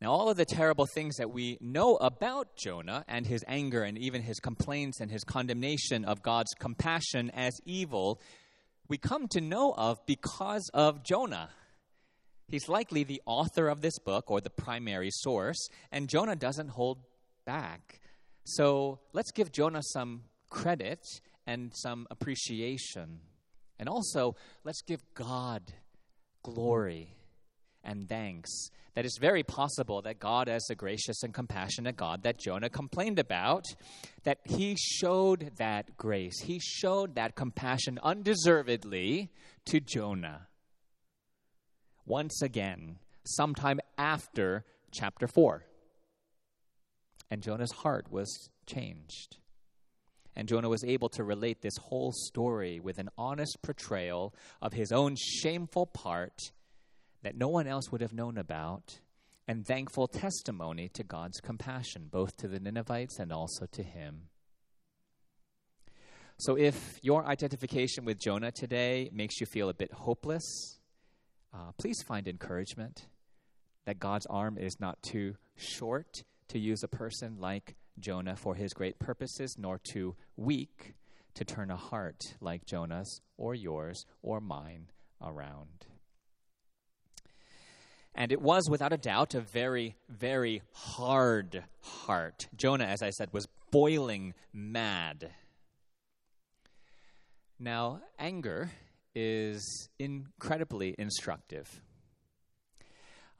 Now, 0.03 0.13
all 0.13 0.29
of 0.29 0.37
the 0.37 0.45
terrible 0.45 0.87
things 0.95 1.17
that 1.17 1.31
we 1.31 1.57
know 1.63 1.97
about 1.97 2.55
Jonah 2.55 3.03
and 3.09 3.27
his 3.27 3.43
anger 3.49 3.83
and 3.83 3.97
even 3.97 4.21
his 4.21 4.41
complaints 4.41 5.01
and 5.01 5.11
his 5.11 5.25
condemnation 5.25 6.05
of 6.05 6.23
God's 6.23 6.53
compassion 6.59 7.31
as 7.31 7.55
evil, 7.65 8.21
we 8.89 8.99
come 8.99 9.27
to 9.29 9.41
know 9.41 9.73
of 9.75 10.05
because 10.05 10.69
of 10.75 11.03
Jonah. 11.03 11.49
He's 12.49 12.69
likely 12.69 13.05
the 13.05 13.23
author 13.27 13.69
of 13.69 13.81
this 13.81 13.99
book 13.99 14.31
or 14.31 14.41
the 14.41 14.51
primary 14.51 15.11
source, 15.11 15.69
and 15.91 16.09
Jonah 16.09 16.37
doesn't 16.37 16.69
hold 16.69 16.99
back. 17.45 18.01
So 18.45 19.01
let's 19.13 19.33
give 19.33 19.51
Jonah 19.53 19.83
some 19.83 20.25
credit 20.51 21.01
and 21.47 21.73
some 21.75 22.07
appreciation. 22.11 23.21
And 23.79 23.89
also, 23.89 24.37
let's 24.63 24.83
give 24.83 25.01
God 25.15 25.63
glory 26.43 27.17
and 27.83 28.09
thanks 28.09 28.71
that 28.95 29.05
it's 29.05 29.19
very 29.19 29.43
possible 29.43 30.03
that 30.03 30.21
God, 30.21 30.49
as 30.49 30.65
the 30.67 30.75
gracious 30.75 31.23
and 31.23 31.35
compassionate 31.35 31.97
God 31.97 32.23
that 32.23 32.39
Jonah 32.39 32.71
complained 32.71 33.19
about, 33.19 33.65
that 34.23 34.39
he 34.45 34.77
showed 34.79 35.51
that 35.57 35.97
grace, 35.97 36.41
he 36.41 36.61
showed 36.61 37.17
that 37.17 37.35
compassion 37.35 37.99
undeservedly 38.03 39.31
to 39.67 39.81
Jonah. 39.81 40.47
Once 42.07 42.43
again, 42.43 42.99
sometime 43.25 43.81
after 43.97 44.65
chapter 44.93 45.27
4 45.27 45.65
and 47.31 47.43
Jonah's 47.43 47.73
heart 47.73 48.11
was 48.13 48.51
changed. 48.67 49.39
And 50.37 50.49
Jonah 50.49 50.69
was 50.69 50.85
able 50.85 51.09
to 51.11 51.25
relate 51.25 51.63
this 51.63 51.77
whole 51.77 52.13
story 52.13 52.81
with 52.81 52.99
an 52.99 53.09
honest 53.17 53.59
portrayal 53.63 54.35
of 54.61 54.73
his 54.73 54.93
own 54.93 55.17
shameful 55.17 55.87
part 55.87 56.53
that 57.23 57.37
no 57.37 57.49
one 57.49 57.67
else 57.67 57.91
would 57.91 58.01
have 58.01 58.13
known 58.13 58.37
about, 58.37 59.01
and 59.49 59.67
thankful 59.67 60.07
testimony 60.07 60.89
to 60.91 61.03
God's 61.03 61.41
compassion, 61.41 62.09
both 62.11 62.37
to 62.37 62.49
the 62.49 62.61
Ninevites 62.61 63.19
and 63.19 63.33
also 63.33 63.67
to 63.73 63.83
him. 63.83 64.29
So, 66.39 66.57
if 66.57 66.99
your 67.03 67.27
identification 67.27 68.05
with 68.05 68.21
Jonah 68.21 68.51
today 68.51 69.09
makes 69.13 69.41
you 69.41 69.47
feel 69.47 69.69
a 69.69 69.75
bit 69.75 69.93
hopeless, 69.93 70.79
uh, 71.55 71.71
please 71.79 72.03
find 72.03 72.27
encouragement 72.27 73.07
that 73.87 74.01
God's 74.01 74.27
arm 74.27 74.59
is 74.59 74.81
not 74.81 75.03
too 75.03 75.37
short 75.57 76.25
to 76.49 76.59
use 76.59 76.83
a 76.83 76.89
person 76.89 77.37
like 77.39 77.77
Jonah 77.99 78.37
for 78.37 78.55
his 78.55 78.73
great 78.73 78.99
purposes, 78.99 79.57
nor 79.59 79.79
too 79.79 80.17
weak 80.37 80.95
to 81.35 81.45
turn 81.45 81.71
a 81.71 81.77
heart 81.77 82.21
like 82.41 82.67
Jonah's 82.67 83.21
or 83.37 83.55
yours 83.55 84.05
or 84.23 84.41
mine 84.41 84.87
around. 85.23 85.87
And 88.17 88.31
it 88.31 88.41
was, 88.41 88.69
without 88.71 88.93
a 88.93 88.97
doubt, 88.97 89.35
a 89.35 89.41
very, 89.41 89.97
very 90.09 90.63
hard 90.73 91.65
heart. 91.81 92.49
Jonah, 92.57 92.85
as 92.85 93.03
I 93.03 93.11
said, 93.11 93.33
was 93.33 93.49
boiling 93.71 94.35
mad. 94.53 95.31
Now, 97.59 98.01
anger 98.19 98.71
is 99.15 99.89
incredibly 99.99 100.95
instructive. 100.99 101.83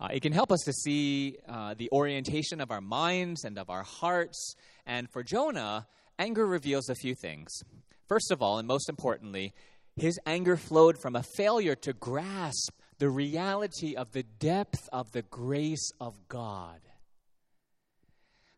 Uh, 0.01 0.09
it 0.13 0.21
can 0.21 0.33
help 0.33 0.51
us 0.51 0.61
to 0.65 0.73
see 0.73 1.39
uh, 1.49 1.75
the 1.77 1.89
orientation 1.93 2.61
of 2.61 2.71
our 2.71 2.81
minds 2.81 3.45
and 3.45 3.59
of 3.59 3.71
our 3.71 3.85
hearts. 3.85 4.55
And 4.87 5.09
for 5.11 5.23
Jonah, 5.23 5.87
anger 6.19 6.47
reveals 6.47 6.89
a 6.89 6.95
few 6.95 7.15
things. 7.15 7.63
First 8.09 8.31
of 8.31 8.43
all, 8.43 8.59
and 8.59 8.69
most 8.69 8.89
importantly, 8.89 9.55
his 9.97 10.19
anger 10.27 10.57
flowed 10.57 10.99
from 11.01 11.15
a 11.15 11.23
failure 11.23 11.77
to 11.77 11.93
grasp 11.93 12.73
the 12.99 13.09
reality 13.09 13.95
of 13.95 14.13
the 14.13 14.25
depth 14.25 14.89
of 14.93 15.13
the 15.13 15.23
grace 15.23 15.91
of 16.01 16.29
God. 16.29 16.81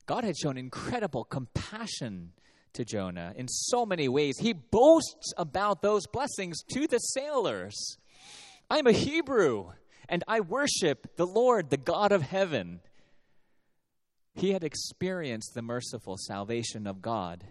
God 0.06 0.24
had 0.24 0.36
shown 0.36 0.56
incredible 0.56 1.24
compassion 1.24 2.32
to 2.76 2.84
Jonah 2.84 3.32
in 3.36 3.48
so 3.48 3.84
many 3.84 4.08
ways. 4.08 4.38
He 4.38 4.52
boasts 4.52 5.32
about 5.36 5.82
those 5.82 6.06
blessings 6.06 6.62
to 6.72 6.86
the 6.86 6.98
sailors. 6.98 7.98
I'm 8.70 8.86
a 8.86 8.92
Hebrew 8.92 9.72
and 10.08 10.22
I 10.28 10.40
worship 10.40 11.16
the 11.16 11.26
Lord, 11.26 11.70
the 11.70 11.76
God 11.76 12.12
of 12.12 12.22
heaven. 12.22 12.80
He 14.34 14.52
had 14.52 14.64
experienced 14.64 15.54
the 15.54 15.62
merciful 15.62 16.16
salvation 16.18 16.86
of 16.86 17.02
God. 17.02 17.44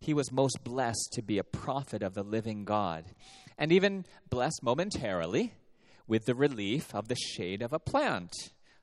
He 0.00 0.12
was 0.12 0.32
most 0.32 0.62
blessed 0.62 1.10
to 1.12 1.22
be 1.22 1.38
a 1.38 1.44
prophet 1.44 2.02
of 2.02 2.14
the 2.14 2.22
living 2.22 2.64
God, 2.64 3.06
and 3.56 3.72
even 3.72 4.04
blessed 4.28 4.62
momentarily 4.62 5.54
with 6.06 6.26
the 6.26 6.34
relief 6.34 6.94
of 6.94 7.08
the 7.08 7.16
shade 7.16 7.62
of 7.62 7.72
a 7.72 7.78
plant 7.78 8.32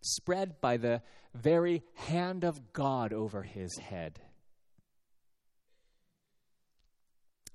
spread 0.02 0.60
by 0.62 0.78
the 0.78 1.02
very 1.36 1.84
hand 1.94 2.44
of 2.44 2.74
God 2.74 3.14
over 3.14 3.44
his 3.44 3.78
head. 3.78 4.20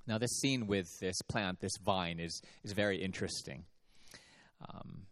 Now, 0.06 0.18
this 0.18 0.38
scene 0.38 0.66
with 0.66 0.86
this 1.00 1.20
plant, 1.22 1.60
this 1.60 1.76
vine, 1.84 2.20
is, 2.20 2.40
is 2.62 2.72
very 2.72 3.02
interesting. 3.02 3.64
Um, 4.68 5.02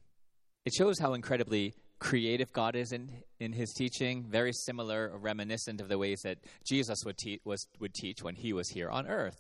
it 0.64 0.72
shows 0.72 0.98
how 0.98 1.14
incredibly 1.14 1.74
creative 1.98 2.52
God 2.52 2.76
is 2.76 2.92
in, 2.92 3.10
in 3.40 3.52
his 3.52 3.72
teaching, 3.72 4.24
very 4.28 4.52
similar, 4.52 5.16
reminiscent 5.18 5.80
of 5.80 5.88
the 5.88 5.98
ways 5.98 6.20
that 6.24 6.38
Jesus 6.66 6.98
would, 7.04 7.16
te- 7.16 7.40
was, 7.44 7.66
would 7.80 7.94
teach 7.94 8.22
when 8.22 8.36
he 8.36 8.52
was 8.52 8.68
here 8.68 8.90
on 8.90 9.06
earth. 9.06 9.36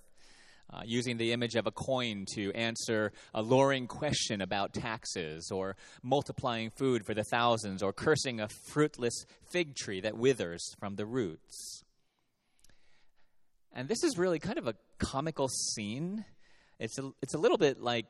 Uh, 0.72 0.80
using 0.84 1.18
the 1.18 1.32
image 1.32 1.56
of 1.56 1.66
a 1.66 1.70
coin 1.70 2.24
to 2.34 2.50
answer 2.54 3.12
a 3.34 3.42
luring 3.42 3.86
question 3.86 4.40
about 4.40 4.72
taxes, 4.72 5.50
or 5.52 5.76
multiplying 6.02 6.70
food 6.70 7.04
for 7.04 7.12
the 7.12 7.22
thousands, 7.22 7.82
or 7.82 7.92
cursing 7.92 8.40
a 8.40 8.48
fruitless 8.48 9.26
fig 9.50 9.74
tree 9.76 10.00
that 10.00 10.16
withers 10.16 10.74
from 10.80 10.96
the 10.96 11.04
roots. 11.04 11.84
And 13.76 13.88
this 13.88 14.04
is 14.04 14.16
really 14.16 14.38
kind 14.38 14.56
of 14.56 14.68
a 14.68 14.74
comical 14.98 15.48
scene. 15.48 16.24
It's 16.78 16.96
a, 16.98 17.10
it's 17.20 17.34
a 17.34 17.38
little 17.38 17.58
bit 17.58 17.80
like 17.80 18.06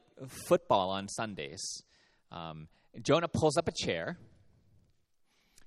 football 0.46 0.90
on 0.90 1.08
Sundays. 1.08 1.82
Um, 2.30 2.68
Jonah 3.02 3.28
pulls 3.28 3.56
up 3.56 3.66
a 3.66 3.72
chair. 3.72 4.18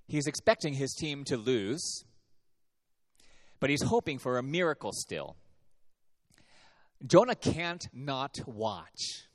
He's 0.07 0.27
expecting 0.27 0.75
his 0.75 0.93
team 0.93 1.23
to 1.25 1.35
lose, 1.35 2.03
but 3.59 3.71
he's 3.71 3.81
hoping 3.81 4.19
for 4.19 4.37
a 4.37 4.43
miracle 4.43 4.91
still. 4.93 5.35
Jonah 7.05 7.35
can't 7.35 7.87
not 7.91 8.37
watch. 8.45 9.26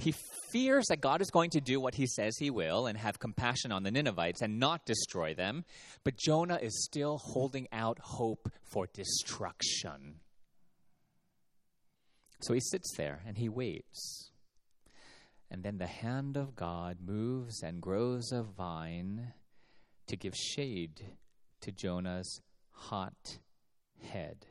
He 0.00 0.14
fears 0.50 0.86
that 0.88 1.00
God 1.00 1.20
is 1.20 1.30
going 1.30 1.50
to 1.50 1.60
do 1.60 1.78
what 1.78 1.94
he 1.94 2.06
says 2.06 2.36
he 2.38 2.50
will 2.50 2.86
and 2.86 2.96
have 2.98 3.18
compassion 3.18 3.70
on 3.70 3.82
the 3.82 3.90
Ninevites 3.90 4.40
and 4.40 4.58
not 4.58 4.86
destroy 4.86 5.34
them, 5.34 5.64
but 6.04 6.16
Jonah 6.16 6.58
is 6.60 6.84
still 6.84 7.18
holding 7.18 7.68
out 7.70 7.98
hope 8.00 8.50
for 8.62 8.88
destruction. 8.92 10.20
So 12.40 12.54
he 12.54 12.60
sits 12.60 12.94
there 12.96 13.20
and 13.26 13.36
he 13.36 13.48
waits. 13.48 14.30
And 15.50 15.62
then 15.62 15.78
the 15.78 15.86
hand 15.86 16.36
of 16.36 16.56
God 16.56 16.98
moves 17.04 17.62
and 17.62 17.82
grows 17.82 18.32
a 18.32 18.42
vine 18.42 19.34
to 20.06 20.16
give 20.16 20.34
shade 20.34 21.02
to 21.60 21.72
Jonah's 21.72 22.40
hot 22.70 23.38
head, 24.00 24.46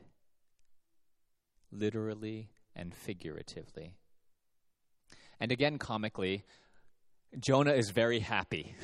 literally 1.72 2.50
and 2.76 2.94
figuratively. 2.94 3.96
And 5.40 5.50
again, 5.50 5.78
comically, 5.78 6.44
Jonah 7.38 7.72
is 7.72 7.90
very 7.90 8.20
happy. 8.20 8.74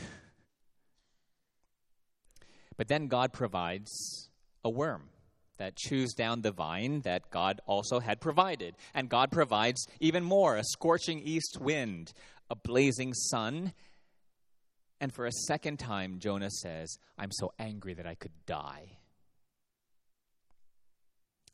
but 2.76 2.88
then 2.88 3.08
God 3.08 3.32
provides 3.32 4.30
a 4.64 4.70
worm 4.70 5.10
that 5.58 5.76
chews 5.76 6.12
down 6.12 6.42
the 6.42 6.52
vine 6.52 7.00
that 7.02 7.30
God 7.30 7.60
also 7.66 8.00
had 8.00 8.20
provided. 8.20 8.74
And 8.94 9.08
God 9.08 9.30
provides 9.30 9.86
even 10.00 10.22
more 10.22 10.56
a 10.56 10.64
scorching 10.64 11.20
east 11.20 11.58
wind, 11.60 12.12
a 12.50 12.54
blazing 12.54 13.14
sun. 13.14 13.72
And 15.00 15.12
for 15.12 15.26
a 15.26 15.32
second 15.32 15.78
time, 15.78 16.18
Jonah 16.18 16.50
says, 16.50 16.98
I'm 17.18 17.32
so 17.32 17.52
angry 17.58 17.94
that 17.94 18.06
I 18.06 18.14
could 18.14 18.32
die. 18.46 18.98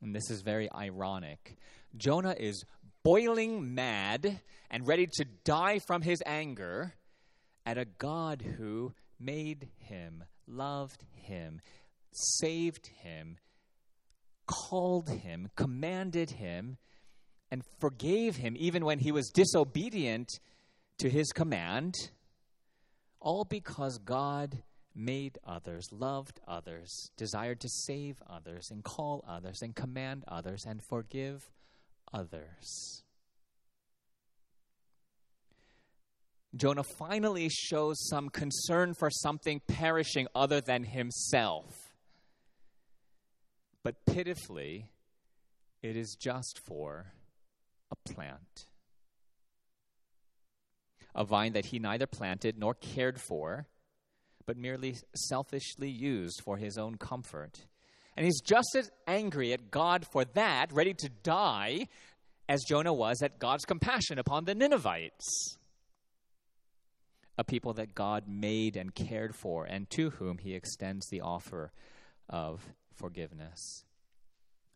And 0.00 0.14
this 0.14 0.30
is 0.30 0.42
very 0.42 0.70
ironic. 0.72 1.56
Jonah 1.96 2.34
is 2.38 2.64
boiling 3.04 3.74
mad 3.74 4.40
and 4.70 4.86
ready 4.86 5.06
to 5.06 5.24
die 5.44 5.78
from 5.78 6.02
his 6.02 6.22
anger 6.24 6.94
at 7.66 7.78
a 7.78 7.84
God 7.84 8.42
who 8.42 8.92
made 9.18 9.68
him, 9.78 10.24
loved 10.46 11.04
him, 11.14 11.60
saved 12.12 12.88
him, 13.02 13.38
called 14.46 15.08
him, 15.08 15.48
commanded 15.56 16.30
him, 16.30 16.76
and 17.50 17.62
forgave 17.80 18.36
him 18.36 18.56
even 18.58 18.84
when 18.84 18.98
he 18.98 19.12
was 19.12 19.30
disobedient 19.30 20.28
to 20.98 21.10
his 21.10 21.32
command, 21.32 21.94
all 23.20 23.44
because 23.44 23.98
God 23.98 24.62
made 24.94 25.38
others, 25.46 25.88
loved 25.90 26.40
others, 26.46 27.10
desired 27.16 27.60
to 27.60 27.68
save 27.68 28.22
others, 28.28 28.68
and 28.70 28.82
call 28.84 29.24
others, 29.28 29.60
and 29.62 29.74
command 29.74 30.24
others, 30.28 30.64
and 30.66 30.82
forgive 30.82 31.50
others. 32.12 33.02
Jonah 36.54 36.84
finally 36.84 37.48
shows 37.48 37.96
some 38.08 38.28
concern 38.28 38.92
for 38.94 39.10
something 39.10 39.60
perishing 39.66 40.26
other 40.34 40.60
than 40.60 40.84
himself. 40.84 41.94
But 43.82 44.04
pitifully, 44.04 44.90
it 45.82 45.96
is 45.96 46.14
just 46.20 46.60
for 46.66 47.12
a 47.90 47.96
plant. 48.12 48.66
A 51.14 51.24
vine 51.24 51.52
that 51.52 51.66
he 51.66 51.78
neither 51.78 52.06
planted 52.06 52.58
nor 52.58 52.74
cared 52.74 53.20
for, 53.20 53.66
but 54.46 54.56
merely 54.56 54.96
selfishly 55.14 55.90
used 55.90 56.42
for 56.44 56.58
his 56.58 56.76
own 56.76 56.96
comfort. 56.96 57.66
And 58.16 58.26
he's 58.26 58.40
just 58.40 58.76
as 58.76 58.90
angry 59.06 59.52
at 59.52 59.70
God 59.70 60.06
for 60.12 60.24
that, 60.24 60.72
ready 60.72 60.94
to 60.94 61.08
die, 61.22 61.88
as 62.48 62.62
Jonah 62.68 62.92
was 62.92 63.22
at 63.22 63.38
God's 63.38 63.64
compassion 63.64 64.18
upon 64.18 64.44
the 64.44 64.54
Ninevites, 64.54 65.56
a 67.38 67.44
people 67.44 67.72
that 67.74 67.94
God 67.94 68.24
made 68.28 68.76
and 68.76 68.94
cared 68.94 69.34
for, 69.34 69.64
and 69.64 69.88
to 69.90 70.10
whom 70.10 70.38
he 70.38 70.54
extends 70.54 71.06
the 71.08 71.22
offer 71.22 71.72
of 72.28 72.62
forgiveness. 72.94 73.84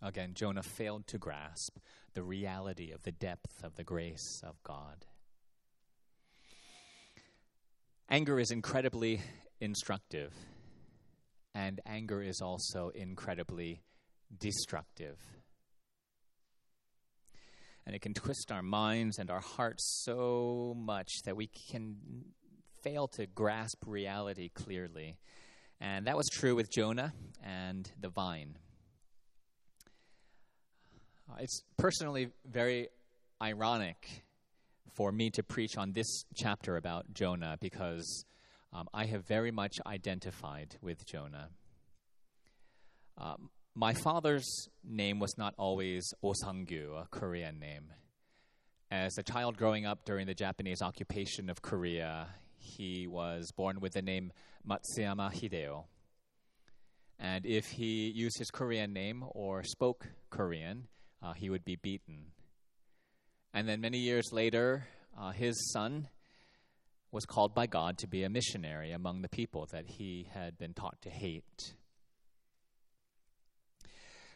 Again, 0.01 0.33
Jonah 0.35 0.63
failed 0.63 1.07
to 1.09 1.19
grasp 1.19 1.79
the 2.15 2.23
reality 2.23 2.91
of 2.93 3.03
the 3.03 3.13
depth 3.13 3.63
of 3.63 3.75
the 3.77 3.85
grace 3.85 4.41
of 4.43 4.63
God. 4.63 5.05
Anger 8.09 8.39
is 8.39 8.51
incredibly 8.51 9.21
instructive 9.61 10.33
and 11.57 11.81
anger 11.87 12.23
is 12.23 12.43
also 12.43 12.91
incredibly 12.95 13.81
destructive. 14.39 15.19
And 17.87 17.97
it 17.97 18.03
can 18.03 18.13
twist 18.13 18.53
our 18.53 18.63
minds 18.63 19.19
and 19.19 19.31
our 19.31 19.41
hearts 19.41 20.03
so 20.05 20.75
much 20.77 21.11
that 21.25 21.35
we 21.35 21.49
can 21.71 21.97
fail 22.83 23.09
to 23.15 23.27
grasp 23.27 23.85
reality 23.87 24.51
clearly. 24.51 25.17
And 25.81 26.07
that 26.07 26.17
was 26.17 26.29
true 26.31 26.55
with 26.55 26.71
Jonah 26.71 27.15
and 27.43 27.91
the 27.99 28.11
vine. 28.11 28.59
Uh, 31.31 31.37
it's 31.41 31.63
personally 31.79 32.29
very 32.45 32.89
ironic 33.41 34.25
for 34.95 35.11
me 35.11 35.31
to 35.31 35.43
preach 35.43 35.79
on 35.79 35.93
this 35.93 36.25
chapter 36.35 36.77
about 36.77 37.15
Jonah 37.15 37.57
because 37.61 38.27
um, 38.73 38.89
I 38.93 39.07
have 39.07 39.27
very 39.27 39.51
much 39.51 39.77
identified 39.87 40.77
with 40.83 41.07
Jonah. 41.07 41.49
Um, 43.19 43.51
my 43.75 43.95
father's 43.95 44.69
name 44.85 45.19
was 45.19 45.37
not 45.37 45.55
always 45.59 46.13
Osangyu, 46.23 47.01
a 47.01 47.07
Korean 47.11 47.59
name. 47.59 47.93
As 48.91 49.19
a 49.19 49.23
child 49.23 49.57
growing 49.57 49.85
up 49.85 50.05
during 50.05 50.27
the 50.27 50.35
Japanese 50.35 50.81
occupation 50.81 51.51
of 51.51 51.61
Korea, 51.61 52.29
he 52.59 53.07
was 53.07 53.53
born 53.53 53.81
with 53.81 53.93
the 53.93 54.03
name 54.03 54.33
Matsuyama 54.69 55.33
Hideo. 55.33 55.85
And 57.19 57.47
if 57.47 57.67
he 57.67 58.11
used 58.15 58.39
his 58.39 58.51
Korean 58.51 58.93
name 58.93 59.25
or 59.31 59.63
spoke 59.65 60.07
Korean, 60.31 60.89
uh, 61.23 61.33
he 61.33 61.51
would 61.51 61.65
be 61.65 61.77
beaten. 61.77 62.33
And 63.55 63.69
then 63.69 63.81
many 63.81 63.99
years 63.99 64.33
later, 64.33 64.87
uh, 65.19 65.33
his 65.33 65.73
son 65.73 66.09
was 67.17 67.25
called 67.25 67.55
by 67.55 67.67
God 67.67 67.97
to 67.97 68.07
be 68.07 68.25
a 68.25 68.29
missionary 68.29 68.93
among 68.93 69.23
the 69.23 69.29
people 69.31 69.67
that 69.73 69.87
he 69.87 70.29
had 70.35 70.59
been 70.59 70.75
taught 70.75 71.01
to 71.01 71.09
hate. 71.09 71.73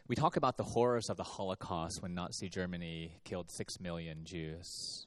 We 0.07 0.15
talk 0.15 0.35
about 0.35 0.57
the 0.57 0.63
horrors 0.63 1.07
of 1.07 1.15
the 1.15 1.23
Holocaust 1.23 2.01
when 2.01 2.15
Nazi 2.15 2.49
Germany 2.49 3.19
killed 3.23 3.51
six 3.51 3.79
million 3.79 4.25
Jews. 4.25 5.05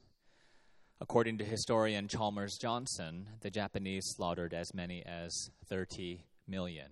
According 1.01 1.37
to 1.39 1.43
historian 1.43 2.07
Chalmers 2.07 2.57
Johnson, 2.61 3.27
the 3.41 3.51
Japanese 3.51 4.05
slaughtered 4.15 4.53
as 4.53 4.73
many 4.73 5.05
as 5.05 5.49
30 5.67 6.23
million 6.47 6.87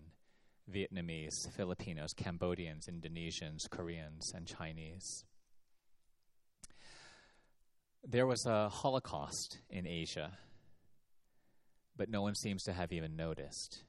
Vietnamese, 0.69 1.49
Filipinos, 1.55 2.11
Cambodians, 2.13 2.89
Indonesians, 2.89 3.69
Koreans, 3.69 4.33
and 4.35 4.45
Chinese. 4.45 5.23
There 8.03 8.27
was 8.27 8.45
a 8.45 8.67
Holocaust 8.67 9.59
in 9.69 9.87
Asia 9.87 10.37
but 11.97 12.10
no 12.10 12.21
one 12.21 12.36
seems 12.36 12.63
to 12.63 12.73
have 12.73 12.91
even 12.91 13.15
noticed. 13.15 13.84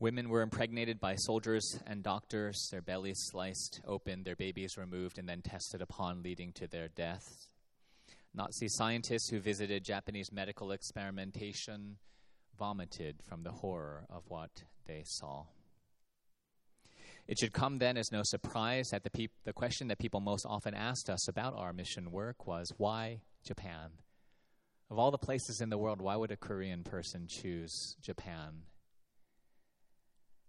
Women 0.00 0.28
were 0.28 0.42
impregnated 0.42 1.00
by 1.00 1.14
soldiers 1.14 1.78
and 1.86 2.02
doctors, 2.02 2.68
their 2.70 2.82
bellies 2.82 3.18
sliced 3.30 3.80
open, 3.86 4.22
their 4.22 4.36
babies 4.36 4.76
removed, 4.76 5.18
and 5.18 5.28
then 5.28 5.40
tested 5.40 5.80
upon, 5.80 6.22
leading 6.22 6.52
to 6.52 6.66
their 6.66 6.88
deaths. 6.88 7.48
Nazi 8.34 8.68
scientists 8.68 9.30
who 9.30 9.38
visited 9.38 9.84
Japanese 9.84 10.32
medical 10.32 10.72
experimentation 10.72 11.96
vomited 12.58 13.22
from 13.22 13.44
the 13.44 13.52
horror 13.52 14.04
of 14.10 14.24
what 14.28 14.64
they 14.86 15.04
saw. 15.06 15.44
It 17.26 17.38
should 17.38 17.52
come 17.52 17.78
then 17.78 17.96
as 17.96 18.12
no 18.12 18.20
surprise 18.22 18.88
that 18.90 19.02
the, 19.02 19.10
peop- 19.10 19.32
the 19.44 19.52
question 19.52 19.88
that 19.88 19.98
people 19.98 20.20
most 20.20 20.44
often 20.46 20.74
asked 20.74 21.08
us 21.08 21.26
about 21.26 21.54
our 21.56 21.72
mission 21.72 22.10
work 22.10 22.46
was 22.46 22.72
why 22.76 23.22
Japan? 23.44 23.90
Of 24.90 24.98
all 24.98 25.10
the 25.10 25.18
places 25.18 25.60
in 25.60 25.70
the 25.70 25.78
world, 25.78 26.02
why 26.02 26.16
would 26.16 26.30
a 26.30 26.36
Korean 26.36 26.84
person 26.84 27.26
choose 27.26 27.96
Japan? 28.02 28.64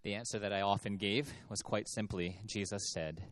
The 0.02 0.14
answer 0.14 0.38
that 0.38 0.52
I 0.52 0.60
often 0.60 0.98
gave 0.98 1.32
was 1.48 1.62
quite 1.62 1.88
simply 1.88 2.38
Jesus 2.46 2.92
said, 2.92 3.22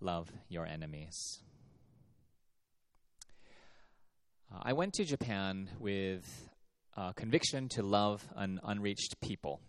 Love 0.00 0.30
your 0.48 0.66
enemies. 0.66 1.40
Uh, 4.52 4.58
I 4.62 4.74
went 4.74 4.92
to 4.94 5.04
Japan 5.04 5.70
with 5.80 6.50
a 6.96 7.14
conviction 7.14 7.68
to 7.70 7.82
love 7.82 8.28
an 8.36 8.60
unreached 8.62 9.20
people 9.22 9.60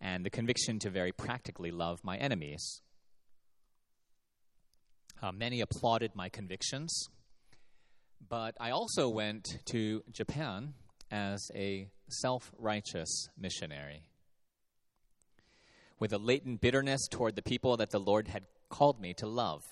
and 0.00 0.24
the 0.24 0.30
conviction 0.30 0.78
to 0.80 0.90
very 0.90 1.12
practically 1.12 1.70
love 1.70 1.98
my 2.02 2.16
enemies. 2.16 2.82
Uh, 5.20 5.32
many 5.32 5.60
applauded 5.60 6.12
my 6.14 6.28
convictions, 6.28 7.08
but 8.28 8.54
I 8.60 8.70
also 8.70 9.08
went 9.08 9.44
to 9.66 10.02
Japan 10.12 10.74
as 11.10 11.50
a 11.54 11.88
self 12.08 12.52
righteous 12.58 13.28
missionary. 13.36 14.04
with 16.00 16.12
a 16.12 16.18
latent 16.18 16.60
bitterness 16.60 17.08
toward 17.10 17.34
the 17.34 17.42
people 17.42 17.76
that 17.76 17.90
the 17.90 17.98
Lord 17.98 18.28
had 18.28 18.44
called 18.68 19.00
me 19.00 19.14
to 19.14 19.26
love. 19.26 19.62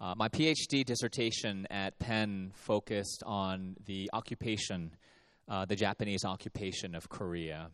Uh, 0.00 0.14
my 0.16 0.28
PhD 0.28 0.84
dissertation 0.84 1.66
at 1.70 1.98
Penn 1.98 2.52
focused 2.54 3.22
on 3.26 3.76
the 3.84 4.08
occupation, 4.12 4.90
uh, 5.48 5.64
the 5.66 5.76
Japanese 5.76 6.24
occupation 6.24 6.94
of 6.94 7.08
Korea. 7.08 7.70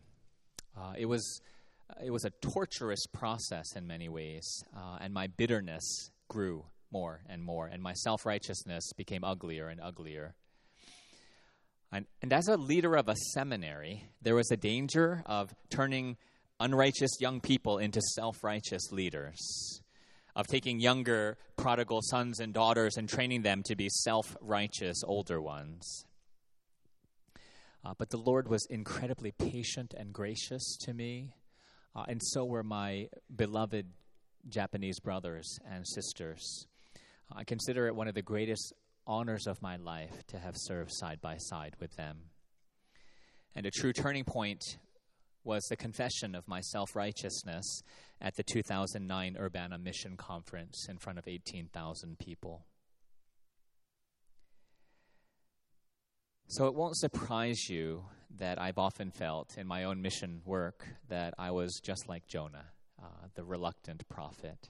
Uh, 0.77 0.93
it 0.97 1.05
was 1.05 1.41
it 2.03 2.11
was 2.11 2.25
a 2.25 2.29
torturous 2.41 3.05
process 3.07 3.75
in 3.75 3.85
many 3.85 4.09
ways, 4.09 4.63
uh, 4.75 4.97
and 5.01 5.13
my 5.13 5.27
bitterness 5.27 6.09
grew 6.29 6.65
more 6.91 7.21
and 7.27 7.43
more, 7.43 7.67
and 7.67 7.81
my 7.81 7.93
self 7.93 8.25
righteousness 8.25 8.91
became 8.95 9.23
uglier 9.23 9.67
and 9.67 9.79
uglier. 9.81 10.35
And, 11.91 12.05
and 12.21 12.31
as 12.31 12.47
a 12.47 12.55
leader 12.55 12.95
of 12.95 13.09
a 13.09 13.15
seminary, 13.33 14.07
there 14.21 14.35
was 14.35 14.49
a 14.51 14.57
danger 14.57 15.23
of 15.25 15.53
turning 15.69 16.15
unrighteous 16.59 17.19
young 17.19 17.41
people 17.41 17.79
into 17.79 18.01
self 18.15 18.43
righteous 18.43 18.91
leaders, 18.91 19.81
of 20.35 20.47
taking 20.47 20.79
younger 20.79 21.37
prodigal 21.57 21.99
sons 22.03 22.39
and 22.39 22.53
daughters 22.53 22.95
and 22.97 23.09
training 23.09 23.41
them 23.41 23.63
to 23.63 23.75
be 23.75 23.89
self 23.89 24.37
righteous 24.41 25.01
older 25.05 25.41
ones. 25.41 26.05
Uh, 27.83 27.93
but 27.97 28.09
the 28.09 28.17
Lord 28.17 28.47
was 28.47 28.65
incredibly 28.69 29.31
patient 29.31 29.93
and 29.97 30.13
gracious 30.13 30.77
to 30.81 30.93
me, 30.93 31.33
uh, 31.95 32.05
and 32.07 32.21
so 32.23 32.45
were 32.45 32.63
my 32.63 33.07
beloved 33.35 33.87
Japanese 34.47 34.99
brothers 34.99 35.57
and 35.69 35.87
sisters. 35.87 36.67
I 37.31 37.43
consider 37.43 37.87
it 37.87 37.95
one 37.95 38.07
of 38.07 38.13
the 38.13 38.21
greatest 38.21 38.73
honors 39.07 39.47
of 39.47 39.61
my 39.61 39.77
life 39.77 40.25
to 40.27 40.37
have 40.37 40.55
served 40.55 40.91
side 40.93 41.21
by 41.21 41.37
side 41.37 41.75
with 41.79 41.95
them. 41.95 42.17
And 43.55 43.65
a 43.65 43.71
true 43.71 43.93
turning 43.93 44.25
point 44.25 44.77
was 45.43 45.63
the 45.65 45.75
confession 45.75 46.35
of 46.35 46.47
my 46.47 46.61
self 46.61 46.95
righteousness 46.95 47.81
at 48.21 48.35
the 48.35 48.43
2009 48.43 49.37
Urbana 49.39 49.77
Mission 49.77 50.15
Conference 50.17 50.87
in 50.87 50.97
front 50.97 51.17
of 51.17 51.27
18,000 51.27 52.19
people. 52.19 52.65
So 56.51 56.67
it 56.67 56.75
won't 56.75 56.97
surprise 56.97 57.69
you 57.69 58.03
that 58.37 58.59
I've 58.59 58.77
often 58.77 59.09
felt 59.09 59.57
in 59.57 59.65
my 59.65 59.85
own 59.85 60.01
mission 60.01 60.41
work 60.43 60.85
that 61.07 61.33
I 61.39 61.49
was 61.51 61.79
just 61.81 62.09
like 62.09 62.27
Jonah, 62.27 62.65
uh, 63.01 63.27
the 63.35 63.45
reluctant 63.45 64.03
prophet. 64.09 64.67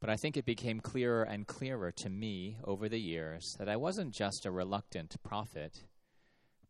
But 0.00 0.08
I 0.08 0.16
think 0.16 0.38
it 0.38 0.46
became 0.46 0.80
clearer 0.80 1.22
and 1.22 1.46
clearer 1.46 1.92
to 1.98 2.08
me 2.08 2.56
over 2.64 2.88
the 2.88 2.98
years 2.98 3.56
that 3.58 3.68
I 3.68 3.76
wasn't 3.76 4.14
just 4.14 4.46
a 4.46 4.50
reluctant 4.50 5.16
prophet, 5.22 5.84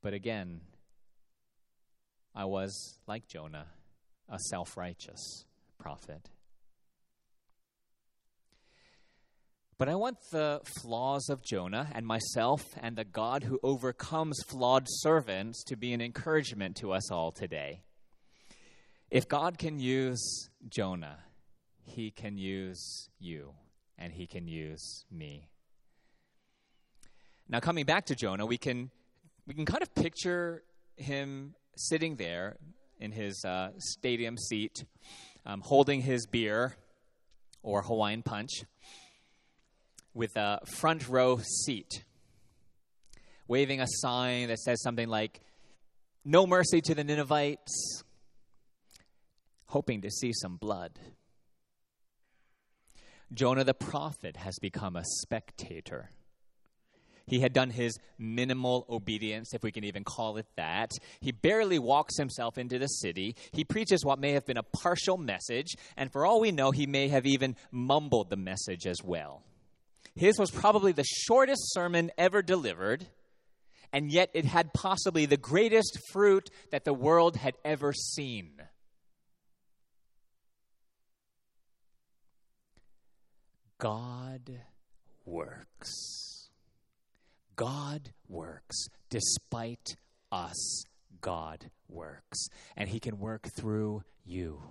but 0.02 0.12
again, 0.12 0.62
I 2.34 2.46
was, 2.46 2.98
like 3.06 3.28
Jonah, 3.28 3.68
a 4.28 4.40
self 4.50 4.76
righteous 4.76 5.44
prophet. 5.78 6.30
But 9.78 9.88
I 9.88 9.94
want 9.94 10.16
the 10.32 10.60
flaws 10.64 11.28
of 11.28 11.44
Jonah 11.44 11.88
and 11.92 12.04
myself 12.04 12.64
and 12.82 12.96
the 12.96 13.04
God 13.04 13.44
who 13.44 13.60
overcomes 13.62 14.42
flawed 14.48 14.86
servants 14.88 15.62
to 15.68 15.76
be 15.76 15.92
an 15.92 16.00
encouragement 16.00 16.76
to 16.78 16.92
us 16.92 17.12
all 17.12 17.30
today. 17.30 17.82
If 19.08 19.28
God 19.28 19.56
can 19.56 19.78
use 19.78 20.50
Jonah, 20.68 21.20
he 21.84 22.10
can 22.10 22.36
use 22.36 23.08
you 23.20 23.52
and 23.96 24.12
he 24.12 24.26
can 24.26 24.48
use 24.48 25.04
me. 25.12 25.48
Now 27.48 27.60
coming 27.60 27.84
back 27.84 28.06
to 28.06 28.16
Jonah, 28.16 28.46
we 28.46 28.58
can 28.58 28.90
we 29.46 29.54
can 29.54 29.64
kind 29.64 29.82
of 29.82 29.94
picture 29.94 30.64
him 30.96 31.54
sitting 31.76 32.16
there 32.16 32.56
in 32.98 33.12
his 33.12 33.44
uh, 33.44 33.68
stadium 33.78 34.36
seat, 34.38 34.84
um, 35.46 35.60
holding 35.60 36.02
his 36.02 36.26
beer 36.26 36.76
or 37.62 37.82
Hawaiian 37.82 38.24
punch 38.24 38.64
with 40.18 40.36
a 40.36 40.58
front 40.66 41.08
row 41.08 41.38
seat, 41.64 42.04
waving 43.46 43.80
a 43.80 43.86
sign 43.86 44.48
that 44.48 44.58
says 44.58 44.82
something 44.82 45.08
like, 45.08 45.40
No 46.24 46.44
mercy 46.46 46.80
to 46.82 46.94
the 46.94 47.04
Ninevites, 47.04 48.02
hoping 49.66 50.02
to 50.02 50.10
see 50.10 50.32
some 50.32 50.56
blood. 50.56 50.98
Jonah 53.32 53.62
the 53.62 53.74
prophet 53.74 54.38
has 54.38 54.58
become 54.60 54.96
a 54.96 55.04
spectator. 55.04 56.10
He 57.26 57.40
had 57.40 57.52
done 57.52 57.70
his 57.70 57.96
minimal 58.18 58.86
obedience, 58.88 59.52
if 59.52 59.62
we 59.62 59.70
can 59.70 59.84
even 59.84 60.02
call 60.02 60.38
it 60.38 60.46
that. 60.56 60.90
He 61.20 61.30
barely 61.30 61.78
walks 61.78 62.16
himself 62.16 62.56
into 62.58 62.78
the 62.78 62.86
city. 62.86 63.36
He 63.52 63.64
preaches 63.64 64.04
what 64.04 64.18
may 64.18 64.32
have 64.32 64.46
been 64.46 64.56
a 64.56 64.62
partial 64.62 65.18
message, 65.18 65.76
and 65.96 66.10
for 66.10 66.26
all 66.26 66.40
we 66.40 66.50
know, 66.50 66.70
he 66.70 66.86
may 66.86 67.08
have 67.08 67.26
even 67.26 67.54
mumbled 67.70 68.30
the 68.30 68.36
message 68.36 68.86
as 68.86 69.04
well. 69.04 69.44
His 70.18 70.36
was 70.36 70.50
probably 70.50 70.90
the 70.90 71.04
shortest 71.04 71.72
sermon 71.72 72.10
ever 72.18 72.42
delivered, 72.42 73.06
and 73.92 74.10
yet 74.10 74.30
it 74.34 74.44
had 74.44 74.74
possibly 74.74 75.26
the 75.26 75.36
greatest 75.36 75.96
fruit 76.10 76.50
that 76.72 76.84
the 76.84 76.92
world 76.92 77.36
had 77.36 77.54
ever 77.64 77.92
seen. 77.92 78.60
God 83.78 84.58
works. 85.24 86.50
God 87.54 88.10
works 88.28 88.88
despite 89.10 89.94
us. 90.32 90.82
God 91.20 91.70
works. 91.88 92.48
And 92.76 92.88
He 92.88 92.98
can 92.98 93.20
work 93.20 93.46
through 93.56 94.02
you. 94.24 94.62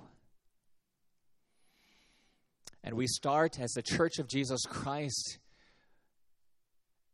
And 2.88 2.96
we 2.96 3.08
start 3.08 3.60
as 3.60 3.74
the 3.74 3.82
Church 3.82 4.18
of 4.18 4.30
Jesus 4.30 4.62
Christ 4.66 5.40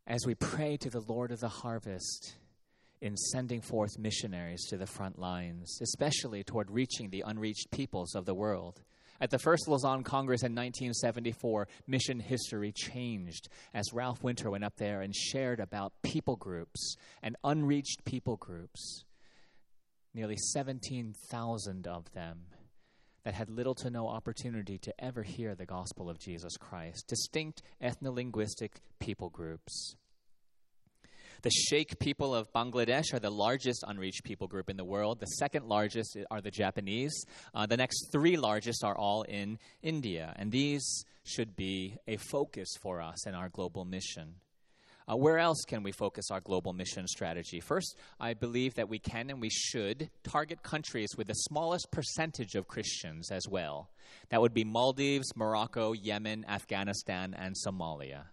as 0.06 0.24
we 0.24 0.36
pray 0.36 0.78
to 0.78 0.92
the 0.92 1.00
Lord 1.00 1.32
of 1.32 1.40
the 1.40 1.50
harvest 1.50 2.36
in 3.02 3.18
sending 3.18 3.60
forth 3.60 3.98
missionaries 3.98 4.68
to 4.68 4.78
the 4.78 4.86
front 4.86 5.18
lines, 5.18 5.80
especially 5.82 6.44
toward 6.44 6.70
reaching 6.70 7.10
the 7.10 7.24
unreached 7.26 7.72
peoples 7.72 8.14
of 8.14 8.26
the 8.26 8.36
world. 8.36 8.84
At 9.20 9.32
the 9.32 9.40
first 9.40 9.68
Lausanne 9.68 10.04
Congress 10.04 10.44
in 10.44 10.52
1974, 10.52 11.68
mission 11.88 12.20
history 12.20 12.72
changed 12.72 13.50
as 13.74 13.94
Ralph 13.94 14.24
Winter 14.24 14.52
went 14.52 14.64
up 14.64 14.76
there 14.78 15.02
and 15.02 15.16
shared 15.16 15.60
about 15.60 15.92
people 16.04 16.36
groups 16.36 16.98
and 17.24 17.36
unreached 17.44 18.06
people 18.06 18.36
groups. 18.36 19.06
Nearly 20.14 20.38
17,000 20.38 21.88
of 21.88 22.14
them 22.14 22.42
that 23.24 23.34
had 23.34 23.50
little 23.50 23.76
to 23.76 23.90
no 23.90 24.08
opportunity 24.08 24.78
to 24.80 24.94
ever 25.04 25.24
hear 25.24 25.56
the 25.56 25.66
gospel 25.66 26.10
of 26.10 26.20
Jesus 26.20 26.58
Christ. 26.58 27.08
Distinct 27.08 27.62
ethno-linguistic 27.82 28.82
people 29.00 29.30
groups. 29.30 29.96
The 31.42 31.50
Sheikh 31.50 32.00
people 32.00 32.34
of 32.34 32.52
Bangladesh 32.54 33.14
are 33.14 33.20
the 33.20 33.30
largest 33.30 33.84
unreached 33.86 34.24
people 34.24 34.48
group 34.48 34.70
in 34.70 34.78
the 34.78 34.86
world. 34.86 35.20
The 35.20 35.26
second 35.26 35.66
largest 35.66 36.18
are 36.32 36.40
the 36.40 36.52
Japanese. 36.52 37.26
Uh, 37.54 37.66
the 37.66 37.76
next 37.76 38.12
three 38.14 38.38
largest 38.38 38.82
are 38.84 38.98
all 38.98 39.24
in 39.24 39.60
India. 39.82 40.34
And 40.38 40.54
these 40.54 41.04
should 41.26 41.58
be 41.58 41.98
a 42.08 42.16
focus 42.16 42.70
for 42.82 43.02
us 43.02 43.28
in 43.28 43.36
our 43.36 43.50
global 43.50 43.84
mission. 43.84 44.36
Uh, 45.08 45.16
where 45.16 45.38
else 45.38 45.63
can 45.68 45.84
we 45.84 45.92
focus 45.92 46.32
our 46.32 46.39
global 46.39 46.74
mission 46.74 47.08
strategy? 47.08 47.60
First, 47.60 47.98
I 48.20 48.34
believe 48.34 48.76
that 48.76 48.89
we 48.89 49.00
can 49.00 49.30
and 49.30 49.42
we 49.42 49.50
should 49.50 50.10
target 50.24 50.63
countries 50.63 51.10
with 51.18 51.28
the 51.28 51.34
smallest 51.34 51.92
percentage 51.92 52.56
of 52.56 52.68
Christians 52.68 53.32
as 53.32 53.48
well. 53.50 53.89
That 54.30 54.42
would 54.42 54.54
be 54.54 54.63
Maldives, 54.63 55.36
Morocco, 55.36 55.92
Yemen, 55.94 56.46
Afghanistan, 56.48 57.36
and 57.38 57.56
Somalia. 57.56 58.26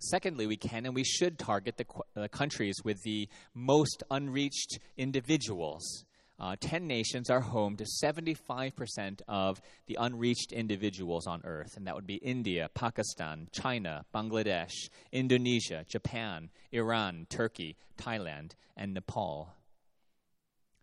Secondly, 0.00 0.46
we 0.46 0.56
can 0.56 0.86
and 0.86 0.94
we 0.94 1.04
should 1.04 1.38
target 1.38 1.76
the, 1.76 1.86
the 2.14 2.28
countries 2.28 2.76
with 2.84 3.02
the 3.02 3.28
most 3.54 4.02
unreached 4.10 4.78
individuals. 4.96 6.04
Uh, 6.40 6.54
10 6.60 6.86
nations 6.86 7.30
are 7.30 7.40
home 7.40 7.76
to 7.76 7.84
75% 7.84 9.22
of 9.26 9.60
the 9.86 9.96
unreached 9.98 10.52
individuals 10.52 11.26
on 11.26 11.40
earth, 11.44 11.76
and 11.76 11.86
that 11.86 11.96
would 11.96 12.06
be 12.06 12.16
India, 12.16 12.70
Pakistan, 12.74 13.48
China, 13.50 14.04
Bangladesh, 14.14 14.88
Indonesia, 15.10 15.84
Japan, 15.88 16.50
Iran, 16.70 17.26
Turkey, 17.28 17.76
Thailand, 17.96 18.52
and 18.76 18.94
Nepal. 18.94 19.52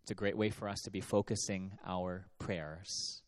It's 0.01 0.11
a 0.11 0.15
great 0.15 0.37
way 0.37 0.49
for 0.49 0.67
us 0.67 0.81
to 0.83 0.91
be 0.91 0.99
focusing 0.99 1.71
our 1.85 2.27
prayers. 2.37 3.21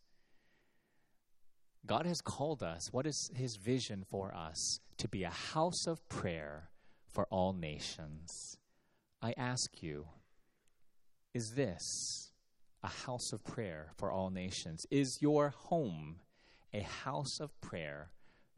God 1.85 2.05
has 2.05 2.19
called 2.19 2.61
us. 2.61 2.91
What 2.91 3.07
is 3.07 3.31
His 3.33 3.55
vision 3.55 4.03
for 4.11 4.35
us? 4.35 4.79
To 4.97 5.07
be 5.07 5.23
a 5.23 5.29
house 5.29 5.87
of 5.87 6.07
prayer 6.09 6.69
for 7.13 7.25
all 7.31 7.53
nations. 7.53 8.57
I 9.21 9.33
ask 9.37 9.81
you, 9.81 10.07
is 11.37 11.51
this 11.51 12.31
a 12.83 12.87
house 12.87 13.31
of 13.31 13.43
prayer 13.43 13.91
for 13.95 14.11
all 14.11 14.31
nations? 14.31 14.87
Is 14.89 15.19
your 15.21 15.49
home 15.49 16.15
a 16.73 16.81
house 16.81 17.39
of 17.39 17.51
prayer 17.61 18.09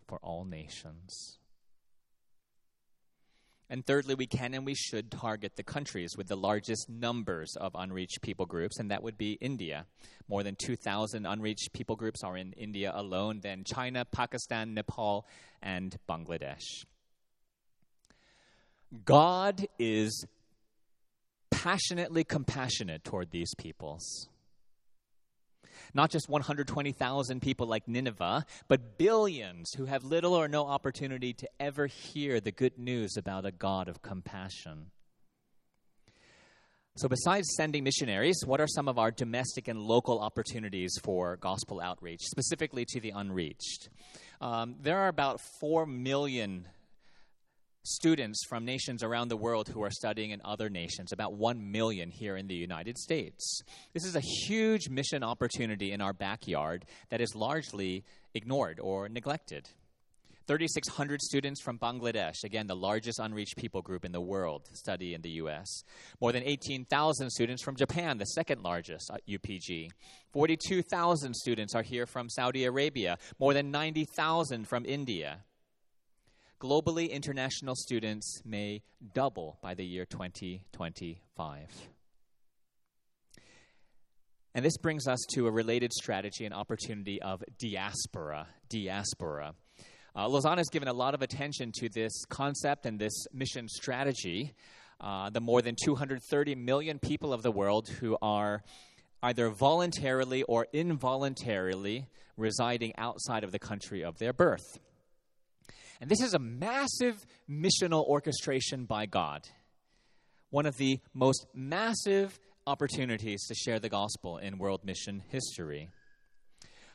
for 0.07 0.17
all 0.23 0.45
nations? 0.45 1.39
And 3.69 3.85
thirdly, 3.85 4.15
we 4.15 4.27
can 4.27 4.53
and 4.53 4.65
we 4.65 4.75
should 4.75 5.11
target 5.11 5.57
the 5.57 5.63
countries 5.63 6.15
with 6.17 6.29
the 6.29 6.37
largest 6.37 6.89
numbers 6.89 7.53
of 7.57 7.73
unreached 7.75 8.21
people 8.21 8.45
groups, 8.45 8.79
and 8.79 8.89
that 8.91 9.03
would 9.03 9.17
be 9.17 9.33
India. 9.41 9.85
More 10.29 10.41
than 10.41 10.55
2,000 10.55 11.25
unreached 11.25 11.73
people 11.73 11.97
groups 11.97 12.23
are 12.23 12.37
in 12.37 12.53
India 12.53 12.93
alone, 12.95 13.41
then 13.41 13.65
China, 13.65 14.05
Pakistan, 14.05 14.73
Nepal, 14.73 15.27
and 15.61 15.97
Bangladesh. 16.09 16.85
God 19.03 19.67
is 19.77 20.25
passionately 21.63 22.23
compassionate 22.23 23.03
toward 23.03 23.31
these 23.31 23.53
peoples. 23.57 24.29
Not 25.93 26.09
just 26.09 26.29
120,000 26.29 27.41
people 27.41 27.67
like 27.67 27.87
Nineveh, 27.87 28.45
but 28.67 28.97
billions 28.97 29.71
who 29.75 29.85
have 29.85 30.03
little 30.03 30.33
or 30.33 30.47
no 30.47 30.65
opportunity 30.65 31.33
to 31.33 31.49
ever 31.59 31.87
hear 31.87 32.39
the 32.39 32.51
good 32.51 32.77
news 32.77 33.17
about 33.17 33.45
a 33.45 33.51
God 33.51 33.89
of 33.89 34.01
compassion. 34.01 34.91
So, 36.95 37.07
besides 37.07 37.47
sending 37.55 37.83
missionaries, 37.83 38.37
what 38.45 38.61
are 38.61 38.67
some 38.67 38.87
of 38.87 38.97
our 38.97 39.11
domestic 39.11 39.67
and 39.67 39.81
local 39.81 40.19
opportunities 40.19 40.93
for 41.03 41.37
gospel 41.37 41.79
outreach, 41.81 42.21
specifically 42.21 42.85
to 42.89 42.99
the 42.99 43.11
unreached? 43.15 43.89
Um, 44.41 44.75
there 44.81 44.99
are 44.99 45.07
about 45.07 45.39
4 45.59 45.85
million 45.85 46.67
students 47.83 48.45
from 48.47 48.65
nations 48.65 49.03
around 49.03 49.29
the 49.29 49.37
world 49.37 49.67
who 49.67 49.83
are 49.83 49.91
studying 49.91 50.31
in 50.31 50.41
other 50.43 50.69
nations, 50.69 51.11
about 51.11 51.33
1 51.33 51.71
million 51.71 52.09
here 52.09 52.35
in 52.35 52.47
the 52.47 52.55
United 52.55 52.97
States. 52.97 53.61
This 53.93 54.05
is 54.05 54.15
a 54.15 54.21
huge 54.21 54.89
mission 54.89 55.23
opportunity 55.23 55.91
in 55.91 56.01
our 56.01 56.13
backyard 56.13 56.85
that 57.09 57.21
is 57.21 57.35
largely 57.35 58.03
ignored 58.33 58.79
or 58.79 59.09
neglected. 59.09 59.69
3,600 60.47 61.21
students 61.21 61.61
from 61.61 61.77
Bangladesh, 61.77 62.43
again, 62.43 62.65
the 62.65 62.75
largest 62.75 63.19
unreached 63.19 63.55
people 63.55 63.83
group 63.83 64.03
in 64.03 64.11
the 64.11 64.19
world, 64.19 64.67
study 64.73 65.13
in 65.13 65.21
the 65.21 65.29
U.S. 65.41 65.83
More 66.19 66.31
than 66.31 66.41
18,000 66.41 67.29
students 67.29 67.61
from 67.61 67.75
Japan, 67.75 68.17
the 68.17 68.25
second 68.25 68.63
largest 68.63 69.11
uh, 69.11 69.17
UPG. 69.29 69.89
42,000 70.33 71.35
students 71.35 71.75
are 71.75 71.83
here 71.83 72.07
from 72.07 72.29
Saudi 72.29 72.65
Arabia, 72.65 73.19
more 73.37 73.53
than 73.53 73.69
90,000 73.69 74.67
from 74.67 74.85
India 74.87 75.43
globally 76.59 77.09
international 77.09 77.75
students 77.75 78.41
may 78.45 78.81
double 79.13 79.57
by 79.61 79.73
the 79.73 79.85
year 79.85 80.05
2025. 80.05 81.89
And 84.55 84.65
this 84.65 84.77
brings 84.77 85.07
us 85.07 85.19
to 85.35 85.47
a 85.47 85.51
related 85.51 85.93
strategy 85.93 86.45
and 86.45 86.53
opportunity 86.53 87.21
of 87.21 87.43
diaspora. 87.59 88.47
Diaspora. 88.67 89.53
Uh, 90.15 90.27
Lausanne 90.27 90.57
has 90.57 90.69
given 90.69 90.89
a 90.89 90.93
lot 90.93 91.13
of 91.13 91.21
attention 91.21 91.71
to 91.79 91.87
this 91.87 92.25
concept 92.25 92.85
and 92.85 92.99
this 92.99 93.25
mission 93.31 93.69
strategy. 93.69 94.53
Uh, 94.99 95.29
the 95.29 95.39
more 95.39 95.61
than 95.61 95.75
230 95.81 96.55
million 96.55 96.99
people 96.99 97.31
of 97.31 97.41
the 97.41 97.51
world 97.51 97.87
who 97.87 98.17
are 98.21 98.61
either 99.23 99.49
voluntarily 99.49 100.43
or 100.43 100.67
involuntarily 100.73 102.05
residing 102.35 102.91
outside 102.97 103.45
of 103.45 103.51
the 103.51 103.59
country 103.59 104.03
of 104.03 104.17
their 104.17 104.33
birth. 104.33 104.79
And 106.01 106.09
this 106.09 106.21
is 106.21 106.33
a 106.33 106.39
massive 106.39 107.25
missional 107.49 108.05
orchestration 108.05 108.85
by 108.85 109.05
God. 109.05 109.41
One 110.49 110.65
of 110.65 110.77
the 110.77 110.99
most 111.13 111.45
massive 111.53 112.39
opportunities 112.65 113.45
to 113.47 113.55
share 113.55 113.79
the 113.79 113.89
gospel 113.89 114.37
in 114.37 114.57
world 114.57 114.85
mission 114.85 115.21
history. 115.29 115.89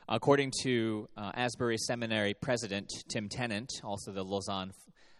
According 0.09 0.53
to 0.63 1.07
uh, 1.15 1.31
Asbury 1.35 1.77
Seminary 1.77 2.33
President 2.33 2.89
Tim 3.07 3.29
Tennent, 3.29 3.69
also 3.83 4.11
the 4.11 4.23
Lausanne 4.23 4.71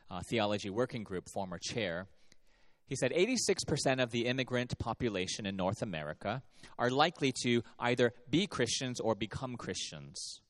uh, 0.10 0.22
Theology 0.30 0.70
Working 0.70 1.04
Group 1.04 1.26
former 1.32 1.60
chair, 1.60 2.08
he 2.88 2.96
said 2.96 3.12
86% 3.12 4.02
of 4.02 4.12
the 4.12 4.26
immigrant 4.26 4.78
population 4.78 5.46
in 5.46 5.56
North 5.56 5.82
America 5.82 6.44
are 6.78 6.90
likely 6.90 7.34
to 7.44 7.64
either 7.80 8.14
be 8.30 8.48
Christians 8.48 9.00
or 9.00 9.16
become 9.16 9.56
Christians. 9.58 10.42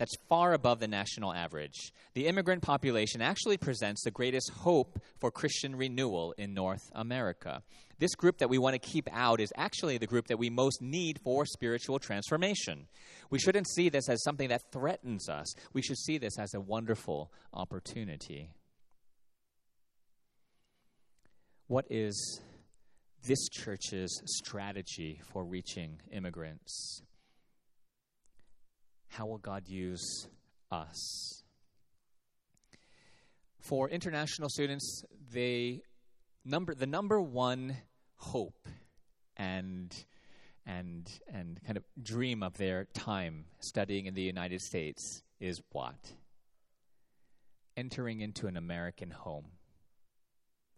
That's 0.00 0.16
far 0.30 0.54
above 0.54 0.80
the 0.80 0.88
national 0.88 1.34
average. 1.34 1.92
The 2.14 2.26
immigrant 2.26 2.62
population 2.62 3.20
actually 3.20 3.58
presents 3.58 4.02
the 4.02 4.10
greatest 4.10 4.50
hope 4.50 4.98
for 5.18 5.30
Christian 5.30 5.76
renewal 5.76 6.32
in 6.38 6.54
North 6.54 6.90
America. 6.94 7.62
This 7.98 8.14
group 8.14 8.38
that 8.38 8.48
we 8.48 8.56
want 8.56 8.72
to 8.72 8.78
keep 8.78 9.10
out 9.12 9.42
is 9.42 9.52
actually 9.58 9.98
the 9.98 10.06
group 10.06 10.28
that 10.28 10.38
we 10.38 10.48
most 10.48 10.80
need 10.80 11.20
for 11.22 11.44
spiritual 11.44 11.98
transformation. 11.98 12.86
We 13.28 13.38
shouldn't 13.38 13.68
see 13.68 13.90
this 13.90 14.08
as 14.08 14.22
something 14.22 14.48
that 14.48 14.72
threatens 14.72 15.28
us, 15.28 15.52
we 15.74 15.82
should 15.82 15.98
see 15.98 16.16
this 16.16 16.38
as 16.38 16.54
a 16.54 16.60
wonderful 16.60 17.30
opportunity. 17.52 18.54
What 21.66 21.84
is 21.90 22.40
this 23.22 23.50
church's 23.50 24.18
strategy 24.24 25.20
for 25.30 25.44
reaching 25.44 26.00
immigrants? 26.10 27.02
How 29.10 29.26
will 29.26 29.38
God 29.38 29.68
use 29.68 30.28
us? 30.70 31.42
For 33.60 33.88
international 33.88 34.48
students, 34.48 35.04
they 35.32 35.82
number 36.44 36.74
the 36.74 36.86
number 36.86 37.20
one 37.20 37.76
hope 38.16 38.68
and 39.36 39.94
and 40.66 41.08
and 41.32 41.60
kind 41.64 41.76
of 41.76 41.84
dream 42.02 42.42
of 42.42 42.56
their 42.56 42.86
time 42.94 43.44
studying 43.60 44.06
in 44.06 44.14
the 44.14 44.22
United 44.22 44.60
States 44.60 45.22
is 45.40 45.60
what? 45.72 46.12
Entering 47.76 48.20
into 48.20 48.46
an 48.46 48.56
American 48.56 49.10
home. 49.10 49.46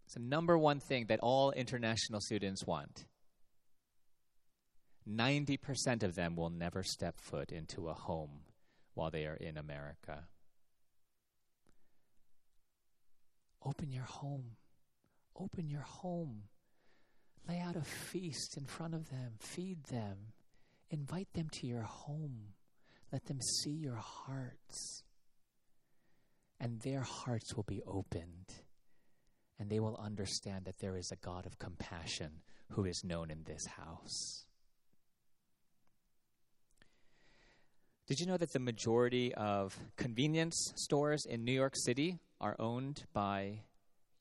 It's 0.05 0.15
the 0.15 0.21
number 0.21 0.57
one 0.57 0.79
thing 0.79 1.05
that 1.07 1.19
all 1.21 1.51
international 1.51 2.19
students 2.19 2.65
want. 2.65 3.05
90% 5.09 6.03
of 6.03 6.15
them 6.15 6.35
will 6.35 6.49
never 6.49 6.83
step 6.83 7.19
foot 7.19 7.51
into 7.51 7.89
a 7.89 7.93
home 7.93 8.41
while 8.93 9.11
they 9.11 9.25
are 9.25 9.35
in 9.35 9.57
America. 9.57 10.25
Open 13.65 13.91
your 13.91 14.03
home. 14.03 14.57
Open 15.35 15.69
your 15.69 15.81
home. 15.81 16.43
Lay 17.47 17.59
out 17.59 17.75
a 17.75 17.81
feast 17.81 18.57
in 18.57 18.65
front 18.65 18.93
of 18.93 19.09
them. 19.09 19.33
Feed 19.39 19.83
them. 19.85 20.17
Invite 20.89 21.33
them 21.33 21.49
to 21.53 21.67
your 21.67 21.81
home. 21.81 22.53
Let 23.11 23.25
them 23.25 23.41
see 23.41 23.71
your 23.71 23.97
hearts. 23.97 25.03
And 26.59 26.79
their 26.81 27.01
hearts 27.01 27.55
will 27.55 27.63
be 27.63 27.81
opened. 27.85 28.53
And 29.59 29.69
they 29.69 29.79
will 29.79 29.97
understand 29.97 30.65
that 30.65 30.79
there 30.79 30.97
is 30.97 31.11
a 31.11 31.25
God 31.25 31.45
of 31.45 31.59
compassion 31.59 32.41
who 32.71 32.85
is 32.85 33.03
known 33.03 33.31
in 33.31 33.43
this 33.43 33.65
house. 33.65 34.45
Did 38.05 38.19
you 38.19 38.25
know 38.25 38.35
that 38.35 38.51
the 38.51 38.59
majority 38.59 39.33
of 39.33 39.79
convenience 39.95 40.73
stores 40.75 41.25
in 41.25 41.45
New 41.45 41.53
York 41.53 41.73
City 41.73 42.19
are 42.41 42.53
owned 42.59 43.05
by 43.13 43.61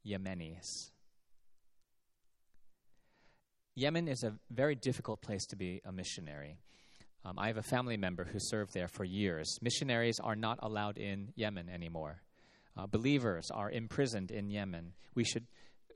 Yemenis? 0.07 0.93
Yemen 3.75 4.07
is 4.07 4.23
a 4.23 4.35
very 4.51 4.77
difficult 4.77 5.21
place 5.21 5.45
to 5.47 5.57
be 5.57 5.83
a 5.85 5.91
missionary. 5.91 6.59
Um, 7.25 7.41
I 7.41 7.49
have 7.49 7.57
a 7.57 7.63
family 7.63 7.97
member 7.97 8.23
who 8.23 8.39
served 8.39 8.73
there 8.73 8.87
for 8.87 9.03
years. 9.03 9.59
Missionaries 9.61 10.21
are 10.23 10.37
not 10.37 10.61
allowed 10.63 10.97
in 10.97 11.33
Yemen 11.35 11.69
anymore. 11.69 12.23
Uh, 12.77 12.87
believers 12.87 13.51
are 13.51 13.69
imprisoned 13.69 14.31
in 14.31 14.49
Yemen. 14.49 14.93
We 15.17 15.25
should, 15.25 15.47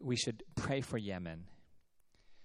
we 0.00 0.16
should 0.16 0.42
pray 0.56 0.80
for 0.80 0.98
Yemen. 0.98 1.44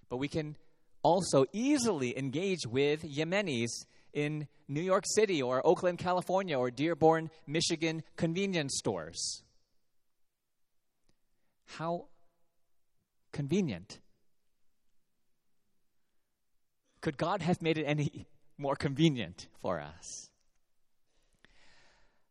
But 0.08 0.18
we 0.18 0.28
can 0.28 0.54
also 1.02 1.46
easily 1.52 2.16
engage 2.16 2.64
with 2.64 3.02
Yemenis 3.02 3.86
in 4.12 4.46
New 4.68 4.80
York 4.80 5.04
City 5.06 5.42
or 5.42 5.66
Oakland, 5.66 5.98
California 5.98 6.58
or 6.58 6.70
Dearborn, 6.70 7.30
Michigan 7.46 8.02
convenience 8.16 8.76
stores. 8.78 9.42
How 11.66 12.06
convenient. 13.32 13.98
Could 17.00 17.16
God 17.16 17.42
have 17.42 17.60
made 17.62 17.78
it 17.78 17.84
any 17.84 18.26
more 18.58 18.76
convenient 18.76 19.48
for 19.60 19.80
us? 19.80 20.28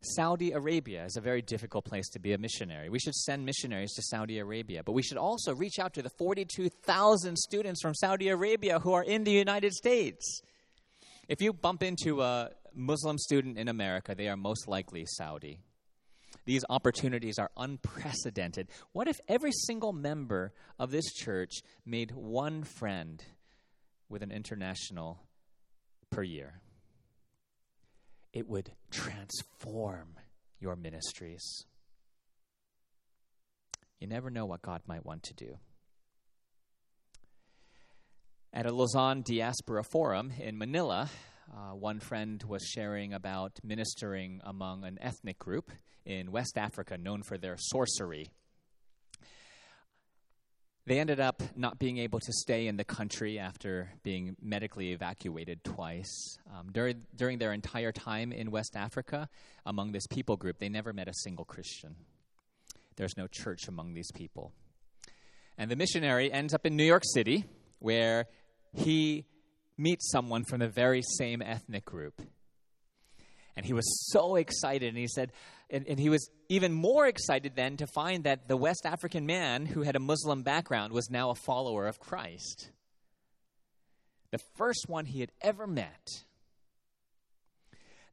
Saudi 0.03 0.51
Arabia 0.51 1.05
is 1.05 1.15
a 1.15 1.21
very 1.21 1.43
difficult 1.43 1.85
place 1.85 2.09
to 2.09 2.19
be 2.19 2.33
a 2.33 2.37
missionary. 2.37 2.89
We 2.89 2.97
should 2.97 3.13
send 3.13 3.45
missionaries 3.45 3.93
to 3.93 4.01
Saudi 4.01 4.39
Arabia, 4.39 4.81
but 4.83 4.93
we 4.93 5.03
should 5.03 5.17
also 5.17 5.53
reach 5.53 5.77
out 5.77 5.93
to 5.93 6.01
the 6.01 6.09
42,000 6.09 7.37
students 7.37 7.81
from 7.81 7.93
Saudi 7.93 8.29
Arabia 8.29 8.79
who 8.79 8.93
are 8.93 9.03
in 9.03 9.23
the 9.23 9.31
United 9.31 9.73
States. 9.73 10.41
If 11.31 11.41
you 11.41 11.53
bump 11.53 11.81
into 11.81 12.21
a 12.21 12.49
Muslim 12.75 13.17
student 13.17 13.57
in 13.57 13.69
America, 13.69 14.13
they 14.13 14.27
are 14.27 14.35
most 14.35 14.67
likely 14.67 15.05
Saudi. 15.05 15.61
These 16.43 16.65
opportunities 16.69 17.39
are 17.39 17.49
unprecedented. 17.55 18.67
What 18.91 19.07
if 19.07 19.17
every 19.29 19.53
single 19.53 19.93
member 19.93 20.51
of 20.77 20.91
this 20.91 21.05
church 21.13 21.61
made 21.85 22.11
one 22.11 22.65
friend 22.65 23.23
with 24.09 24.23
an 24.23 24.31
international 24.33 25.21
per 26.09 26.21
year? 26.21 26.59
It 28.33 28.49
would 28.49 28.73
transform 28.91 30.15
your 30.59 30.75
ministries. 30.75 31.65
You 34.01 34.07
never 34.07 34.29
know 34.29 34.45
what 34.45 34.61
God 34.61 34.81
might 34.85 35.05
want 35.05 35.23
to 35.23 35.33
do. 35.33 35.59
At 38.53 38.65
a 38.65 38.73
Lausanne 38.73 39.21
Diaspora 39.21 39.81
Forum 39.81 40.33
in 40.37 40.57
Manila, 40.57 41.09
uh, 41.53 41.73
one 41.73 42.01
friend 42.01 42.43
was 42.43 42.61
sharing 42.63 43.13
about 43.13 43.57
ministering 43.63 44.41
among 44.43 44.83
an 44.83 44.97
ethnic 44.99 45.39
group 45.39 45.71
in 46.05 46.33
West 46.33 46.57
Africa 46.57 46.97
known 46.97 47.23
for 47.23 47.37
their 47.37 47.55
sorcery. 47.57 48.29
They 50.85 50.99
ended 50.99 51.21
up 51.21 51.41
not 51.55 51.79
being 51.79 51.97
able 51.99 52.19
to 52.19 52.33
stay 52.33 52.67
in 52.67 52.75
the 52.75 52.83
country 52.83 53.39
after 53.39 53.91
being 54.03 54.35
medically 54.41 54.91
evacuated 54.91 55.63
twice. 55.63 56.37
Um, 56.53 56.73
during, 56.73 57.05
during 57.15 57.37
their 57.37 57.53
entire 57.53 57.93
time 57.93 58.33
in 58.33 58.51
West 58.51 58.75
Africa, 58.75 59.29
among 59.65 59.93
this 59.93 60.07
people 60.07 60.35
group, 60.35 60.59
they 60.59 60.67
never 60.67 60.91
met 60.91 61.07
a 61.07 61.13
single 61.13 61.45
Christian. 61.45 61.95
There's 62.97 63.15
no 63.15 63.27
church 63.27 63.69
among 63.69 63.93
these 63.93 64.11
people. 64.11 64.51
And 65.57 65.71
the 65.71 65.77
missionary 65.77 66.29
ends 66.29 66.53
up 66.53 66.65
in 66.65 66.75
New 66.75 66.83
York 66.83 67.03
City, 67.05 67.45
where 67.79 68.27
he 68.73 69.25
meets 69.77 70.11
someone 70.11 70.43
from 70.43 70.59
the 70.59 70.67
very 70.67 71.01
same 71.01 71.41
ethnic 71.41 71.85
group. 71.85 72.21
And 73.55 73.65
he 73.65 73.73
was 73.73 74.11
so 74.11 74.35
excited, 74.35 74.89
and 74.89 74.97
he 74.97 75.07
said, 75.07 75.31
and, 75.69 75.85
and, 75.87 75.99
he 75.99 76.09
was 76.09 76.29
even 76.49 76.73
more 76.73 77.07
excited 77.07 77.53
then 77.55 77.77
to 77.77 77.87
find 77.87 78.23
that 78.25 78.47
the 78.47 78.57
West 78.57 78.85
African 78.85 79.25
man 79.25 79.65
who 79.65 79.83
had 79.83 79.95
a 79.95 79.99
Muslim 79.99 80.43
background 80.43 80.93
was 80.93 81.09
now 81.09 81.29
a 81.29 81.35
follower 81.35 81.87
of 81.87 81.99
Christ. 81.99 82.71
The 84.31 84.39
first 84.55 84.85
one 84.87 85.05
he 85.05 85.19
had 85.19 85.31
ever 85.41 85.67
met. 85.67 86.07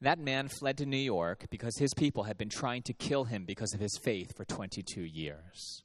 That 0.01 0.19
man 0.21 0.49
fled 0.49 0.79
to 0.79 0.87
New 0.87 0.97
York 0.97 1.47
because 1.51 1.77
his 1.79 1.95
people 1.95 2.25
had 2.25 2.39
been 2.39 2.49
trying 2.49 2.83
to 2.83 2.93
kill 2.93 3.25
him 3.25 3.45
because 3.45 3.75
of 3.75 3.81
his 3.81 3.99
faith 4.03 4.37
for 4.37 4.45
22 4.45 5.03
years. 5.03 5.83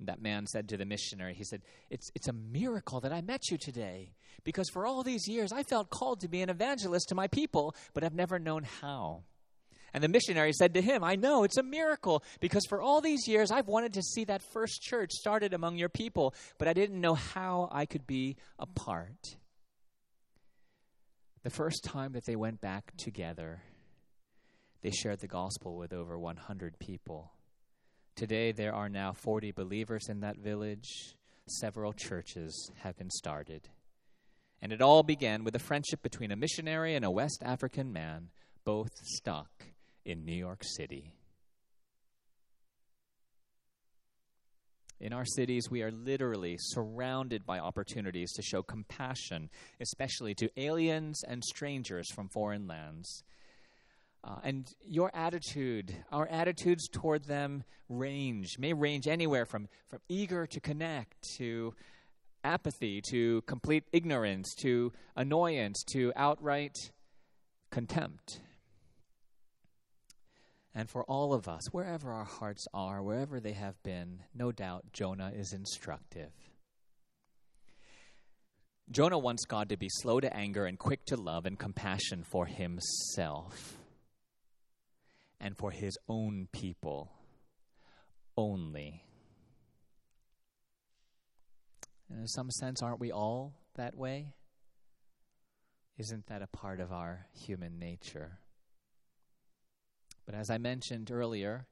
That 0.00 0.22
man 0.22 0.46
said 0.46 0.68
to 0.68 0.76
the 0.76 0.84
missionary, 0.84 1.34
he 1.34 1.44
said, 1.44 1.62
it's, 1.90 2.10
it's 2.14 2.28
a 2.28 2.32
miracle 2.32 3.00
that 3.00 3.12
I 3.12 3.20
met 3.20 3.50
you 3.50 3.58
today 3.58 4.12
because 4.44 4.68
for 4.70 4.86
all 4.86 5.02
these 5.02 5.26
years 5.26 5.52
I 5.52 5.64
felt 5.64 5.90
called 5.90 6.20
to 6.20 6.28
be 6.28 6.40
an 6.40 6.50
evangelist 6.50 7.08
to 7.08 7.14
my 7.14 7.26
people, 7.26 7.74
but 7.94 8.04
I've 8.04 8.14
never 8.14 8.38
known 8.38 8.62
how. 8.62 9.24
And 9.94 10.04
the 10.04 10.08
missionary 10.08 10.52
said 10.52 10.74
to 10.74 10.82
him, 10.82 11.02
I 11.02 11.16
know 11.16 11.44
it's 11.44 11.56
a 11.56 11.62
miracle 11.62 12.22
because 12.40 12.64
for 12.68 12.80
all 12.80 13.00
these 13.00 13.26
years 13.26 13.50
I've 13.50 13.66
wanted 13.66 13.94
to 13.94 14.02
see 14.02 14.24
that 14.24 14.42
first 14.52 14.82
church 14.82 15.10
started 15.12 15.54
among 15.54 15.76
your 15.76 15.88
people, 15.88 16.34
but 16.58 16.68
I 16.68 16.72
didn't 16.72 17.00
know 17.00 17.14
how 17.14 17.68
I 17.72 17.86
could 17.86 18.06
be 18.06 18.36
a 18.58 18.66
part. 18.66 19.36
The 21.42 21.50
first 21.50 21.84
time 21.84 22.12
that 22.12 22.26
they 22.26 22.36
went 22.36 22.60
back 22.60 22.92
together, 22.96 23.62
they 24.82 24.90
shared 24.90 25.20
the 25.20 25.28
gospel 25.28 25.76
with 25.76 25.92
over 25.92 26.18
100 26.18 26.78
people. 26.78 27.32
Today, 28.18 28.50
there 28.50 28.74
are 28.74 28.88
now 28.88 29.12
40 29.12 29.52
believers 29.52 30.08
in 30.08 30.22
that 30.22 30.38
village. 30.38 31.14
Several 31.46 31.92
churches 31.92 32.72
have 32.78 32.98
been 32.98 33.10
started. 33.10 33.68
And 34.60 34.72
it 34.72 34.82
all 34.82 35.04
began 35.04 35.44
with 35.44 35.54
a 35.54 35.60
friendship 35.60 36.02
between 36.02 36.32
a 36.32 36.36
missionary 36.36 36.96
and 36.96 37.04
a 37.04 37.12
West 37.12 37.44
African 37.44 37.92
man, 37.92 38.30
both 38.64 38.90
stuck 39.04 39.66
in 40.04 40.24
New 40.24 40.34
York 40.34 40.64
City. 40.64 41.12
In 44.98 45.12
our 45.12 45.24
cities, 45.24 45.70
we 45.70 45.84
are 45.84 45.92
literally 45.92 46.56
surrounded 46.58 47.46
by 47.46 47.60
opportunities 47.60 48.32
to 48.32 48.42
show 48.42 48.64
compassion, 48.64 49.48
especially 49.80 50.34
to 50.34 50.50
aliens 50.56 51.22
and 51.22 51.44
strangers 51.44 52.10
from 52.12 52.28
foreign 52.30 52.66
lands. 52.66 53.22
Uh, 54.24 54.36
and 54.42 54.68
your 54.86 55.10
attitude, 55.14 55.94
our 56.10 56.26
attitudes 56.28 56.88
toward 56.88 57.24
them 57.24 57.62
range, 57.88 58.58
may 58.58 58.72
range 58.72 59.06
anywhere 59.06 59.46
from, 59.46 59.68
from 59.88 60.00
eager 60.08 60.46
to 60.46 60.60
connect 60.60 61.14
to 61.36 61.72
apathy 62.44 63.00
to 63.10 63.42
complete 63.42 63.84
ignorance 63.92 64.54
to 64.54 64.92
annoyance 65.16 65.82
to 65.84 66.12
outright 66.16 66.76
contempt. 67.70 68.40
And 70.74 70.88
for 70.88 71.04
all 71.04 71.32
of 71.32 71.48
us, 71.48 71.72
wherever 71.72 72.12
our 72.12 72.24
hearts 72.24 72.66
are, 72.72 73.02
wherever 73.02 73.40
they 73.40 73.52
have 73.52 73.82
been, 73.82 74.20
no 74.34 74.52
doubt 74.52 74.84
Jonah 74.92 75.32
is 75.34 75.52
instructive. 75.52 76.30
Jonah 78.90 79.18
wants 79.18 79.44
God 79.44 79.68
to 79.68 79.76
be 79.76 79.88
slow 79.90 80.20
to 80.20 80.34
anger 80.34 80.64
and 80.64 80.78
quick 80.78 81.04
to 81.06 81.16
love 81.16 81.46
and 81.46 81.58
compassion 81.58 82.22
for 82.22 82.46
himself 82.46 83.77
and 85.40 85.56
for 85.56 85.70
his 85.70 85.96
own 86.08 86.48
people 86.52 87.12
only. 88.36 89.02
And 92.10 92.20
in 92.20 92.26
some 92.26 92.50
sense, 92.50 92.82
aren't 92.82 93.00
we 93.00 93.12
all 93.12 93.54
that 93.76 93.94
way? 93.96 94.34
Isn't 95.98 96.26
that 96.28 96.42
a 96.42 96.46
part 96.46 96.80
of 96.80 96.92
our 96.92 97.26
human 97.32 97.78
nature? 97.78 98.38
But 100.24 100.34
as 100.34 100.50
I 100.50 100.58
mentioned 100.58 101.10
earlier, 101.10 101.66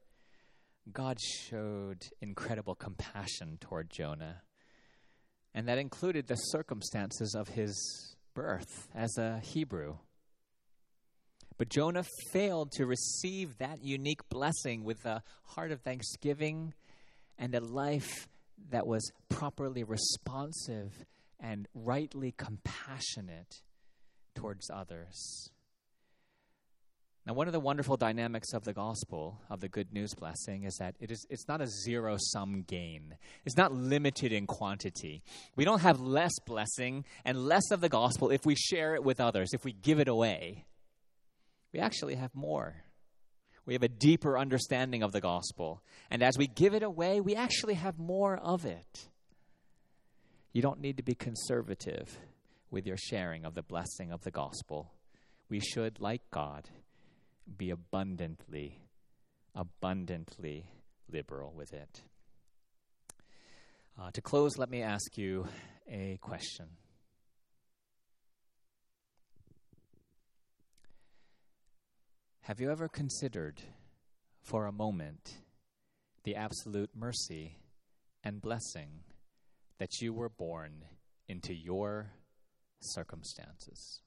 God 0.91 1.17
showed 1.19 2.07
incredible 2.21 2.75
compassion 2.75 3.57
toward 3.59 3.89
Jonah. 3.89 4.41
And 5.53 5.67
that 5.67 5.77
included 5.77 6.27
the 6.27 6.35
circumstances 6.35 7.35
of 7.37 7.49
his 7.49 8.15
birth 8.33 8.87
as 8.93 9.17
a 9.17 9.39
Hebrew. 9.39 9.97
But 11.57 11.69
Jonah 11.69 12.05
failed 12.31 12.71
to 12.73 12.85
receive 12.85 13.57
that 13.57 13.83
unique 13.83 14.27
blessing 14.29 14.83
with 14.83 15.05
a 15.05 15.23
heart 15.43 15.71
of 15.71 15.81
thanksgiving 15.81 16.73
and 17.37 17.55
a 17.55 17.59
life 17.59 18.27
that 18.69 18.85
was 18.85 19.11
properly 19.29 19.83
responsive 19.83 21.05
and 21.39 21.67
rightly 21.73 22.31
compassionate 22.31 23.61
towards 24.35 24.69
others. 24.69 25.51
Now, 27.25 27.33
one 27.33 27.47
of 27.47 27.53
the 27.53 27.59
wonderful 27.59 27.97
dynamics 27.97 28.53
of 28.53 28.63
the 28.63 28.71
gospel, 28.71 29.41
of 29.49 29.59
the 29.59 29.67
good 29.67 29.91
news 29.91 30.13
blessing, 30.13 30.63
is 30.63 30.77
that 30.77 30.95
it 31.01 31.11
is, 31.11 31.25
it's 31.29 31.47
not 31.47 31.59
a 31.59 31.67
zero 31.67 32.15
sum 32.17 32.63
gain. 32.65 33.15
It's 33.45 33.57
not 33.57 33.73
limited 33.73 34.31
in 34.31 34.47
quantity. 34.47 35.23
We 35.55 35.65
don't 35.65 35.81
have 35.81 35.99
less 35.99 36.31
blessing 36.45 37.03
and 37.25 37.37
less 37.37 37.69
of 37.71 37.81
the 37.81 37.89
gospel 37.89 38.29
if 38.29 38.45
we 38.45 38.55
share 38.55 38.95
it 38.95 39.03
with 39.03 39.19
others, 39.19 39.49
if 39.53 39.65
we 39.65 39.73
give 39.73 39.99
it 39.99 40.07
away 40.07 40.65
we 41.77 41.83
actually 41.83 42.15
have 42.15 42.33
more. 42.33 42.75
We 43.67 43.75
have 43.75 43.83
a 43.83 43.87
deeper 43.87 44.35
understanding 44.35 45.03
of 45.03 45.11
the 45.11 45.21
gospel. 45.21 45.83
And 46.09 46.23
as 46.23 46.35
we 46.35 46.47
give 46.47 46.73
it 46.73 46.81
away, 46.81 47.21
we 47.21 47.35
actually 47.35 47.75
have 47.75 47.99
more 47.99 48.35
of 48.35 48.65
it. 48.65 49.07
You 50.53 50.63
don't 50.63 50.81
need 50.81 50.97
to 50.97 51.03
be 51.03 51.13
conservative 51.13 52.17
with 52.71 52.87
your 52.87 52.97
sharing 52.97 53.45
of 53.45 53.53
the 53.53 53.61
blessing 53.61 54.11
of 54.11 54.23
the 54.23 54.31
gospel. 54.31 54.91
We 55.49 55.59
should, 55.59 56.01
like 56.01 56.23
God, 56.31 56.67
be 57.59 57.69
abundantly, 57.69 58.79
abundantly 59.53 60.71
liberal 61.11 61.53
with 61.55 61.73
it. 61.73 62.01
Uh, 64.01 64.09
to 64.13 64.21
close, 64.21 64.57
let 64.57 64.71
me 64.71 64.81
ask 64.81 65.15
you 65.15 65.47
a 65.87 66.17
question. 66.21 66.69
Have 72.47 72.61
you 72.61 72.71
ever 72.71 72.87
considered 72.87 73.61
for 74.41 74.67
a 74.67 74.71
moment 74.71 75.39
the 76.23 76.37
absolute 76.37 76.91
mercy 76.95 77.57
and 78.23 78.41
blessing 78.41 79.01
that 79.79 79.99
you 79.99 80.13
were 80.13 80.29
born 80.29 80.85
into 81.27 81.53
your 81.53 82.13
circumstances? 82.79 83.99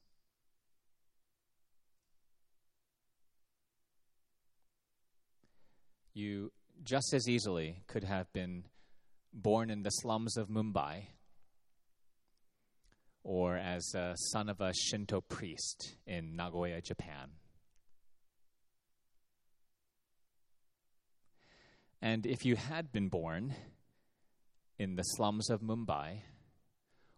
You 6.15 6.51
just 6.83 7.13
as 7.13 7.29
easily 7.29 7.83
could 7.85 8.05
have 8.05 8.33
been 8.33 8.63
born 9.31 9.69
in 9.69 9.83
the 9.83 9.91
slums 9.91 10.35
of 10.35 10.47
Mumbai 10.47 11.09
or 13.23 13.55
as 13.55 13.93
a 13.93 14.15
son 14.31 14.49
of 14.49 14.61
a 14.61 14.73
Shinto 14.73 15.21
priest 15.21 15.97
in 16.07 16.35
Nagoya, 16.35 16.81
Japan. 16.81 17.33
And 22.01 22.25
if 22.25 22.45
you 22.45 22.55
had 22.55 22.91
been 22.91 23.09
born 23.09 23.53
in 24.79 24.95
the 24.95 25.03
slums 25.03 25.49
of 25.49 25.61
Mumbai 25.61 26.21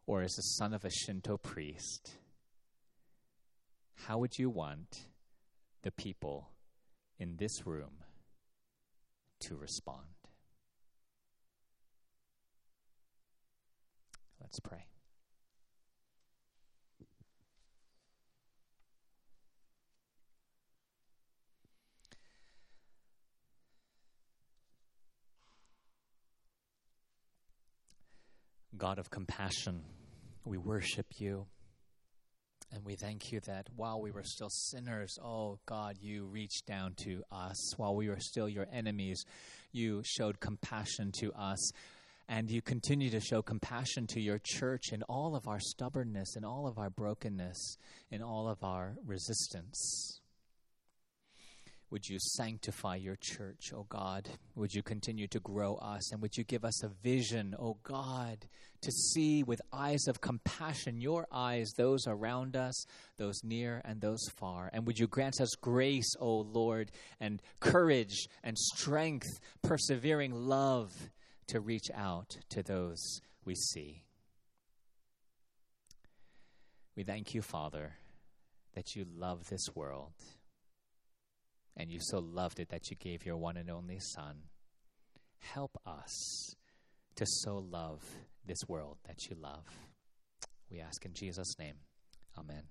or 0.06 0.22
as 0.22 0.34
the 0.34 0.42
son 0.42 0.74
of 0.74 0.84
a 0.84 0.90
Shinto 0.90 1.38
priest, 1.38 2.12
how 3.96 4.18
would 4.18 4.38
you 4.38 4.50
want 4.50 5.08
the 5.84 5.92
people 5.92 6.50
in 7.18 7.38
this 7.38 7.66
room 7.66 8.04
to 9.42 9.56
respond? 9.56 10.08
Let's 14.42 14.60
pray. 14.60 14.86
God 28.78 28.98
of 28.98 29.10
compassion, 29.10 29.84
we 30.46 30.58
worship 30.58 31.06
you. 31.20 31.46
And 32.72 32.84
we 32.84 32.96
thank 32.96 33.32
you 33.32 33.40
that 33.42 33.68
while 33.76 34.02
we 34.02 34.10
were 34.10 34.24
still 34.24 34.50
sinners, 34.50 35.20
oh 35.24 35.60
God, 35.68 35.98
you 36.02 36.26
reached 36.26 36.66
down 36.66 36.96
to 37.04 37.22
us. 37.32 37.78
While 37.78 37.96
we 37.96 38.10
were 38.10 38.20
still 38.20 38.50
your 38.50 38.66
enemies, 38.72 39.24
you 39.72 40.02
showed 40.04 40.40
compassion 40.40 41.12
to 41.20 41.32
us. 41.34 41.72
And 42.28 42.50
you 42.50 42.64
continue 42.64 43.12
to 43.12 43.20
show 43.20 43.44
compassion 43.44 44.08
to 44.08 44.20
your 44.20 44.40
church 44.44 44.92
in 44.92 45.04
all 45.04 45.36
of 45.36 45.48
our 45.48 45.60
stubbornness, 45.60 46.36
in 46.36 46.44
all 46.44 46.66
of 46.66 46.80
our 46.80 46.90
brokenness, 46.90 47.78
in 48.10 48.24
all 48.24 48.48
of 48.48 48.64
our 48.64 48.96
resistance. 49.06 50.22
Would 51.94 52.10
you 52.10 52.18
sanctify 52.18 52.96
your 52.96 53.18
church, 53.18 53.72
O 53.72 53.82
oh 53.82 53.86
God? 53.88 54.28
Would 54.56 54.74
you 54.74 54.82
continue 54.82 55.28
to 55.28 55.40
grow 55.40 55.76
us? 55.76 56.12
And 56.12 56.24
would 56.24 56.36
you 56.36 56.44
give 56.44 56.66
us 56.66 56.82
a 56.82 56.90
vision, 57.04 57.54
O 57.60 57.64
oh 57.68 57.78
God, 57.84 58.48
to 58.82 58.92
see 58.92 59.44
with 59.44 59.62
eyes 59.72 60.08
of 60.08 60.20
compassion, 60.20 61.00
your 61.00 61.28
eyes, 61.32 61.70
those 61.78 62.08
around 62.08 62.56
us, 62.56 62.88
those 63.18 63.44
near 63.44 63.80
and 63.86 64.02
those 64.02 64.28
far? 64.40 64.72
And 64.74 64.88
would 64.88 64.98
you 64.98 65.06
grant 65.06 65.40
us 65.40 65.52
grace, 65.62 66.16
O 66.20 66.26
oh 66.26 66.38
Lord, 66.52 66.92
and 67.20 67.44
courage 67.60 68.28
and 68.44 68.58
strength, 68.58 69.30
persevering 69.62 70.32
love 70.34 70.92
to 71.50 71.60
reach 71.60 71.92
out 71.94 72.38
to 72.50 72.64
those 72.64 73.22
we 73.46 73.54
see? 73.54 74.02
We 76.96 77.04
thank 77.04 77.36
you, 77.36 77.44
Father, 77.44 77.94
that 78.74 78.96
you 78.96 79.06
love 79.16 79.48
this 79.48 79.68
world 79.76 80.14
and 81.78 81.92
you 81.92 82.00
so 82.02 82.20
loved 82.20 82.60
it 82.60 82.70
that 82.70 82.90
you 82.90 82.96
gave 82.96 83.26
your 83.26 83.38
one 83.38 83.58
and 83.58 83.70
only 83.70 84.00
Son. 84.00 84.44
Help 85.40 85.78
us 85.86 86.56
to 87.16 87.26
so 87.26 87.58
love 87.58 88.04
this 88.46 88.68
world 88.68 88.98
that 89.08 89.30
you 89.30 89.36
love. 89.40 89.66
We 90.70 90.80
ask 90.80 91.06
in 91.06 91.14
Jesus' 91.14 91.58
name. 91.60 91.76
Amen. 92.38 92.64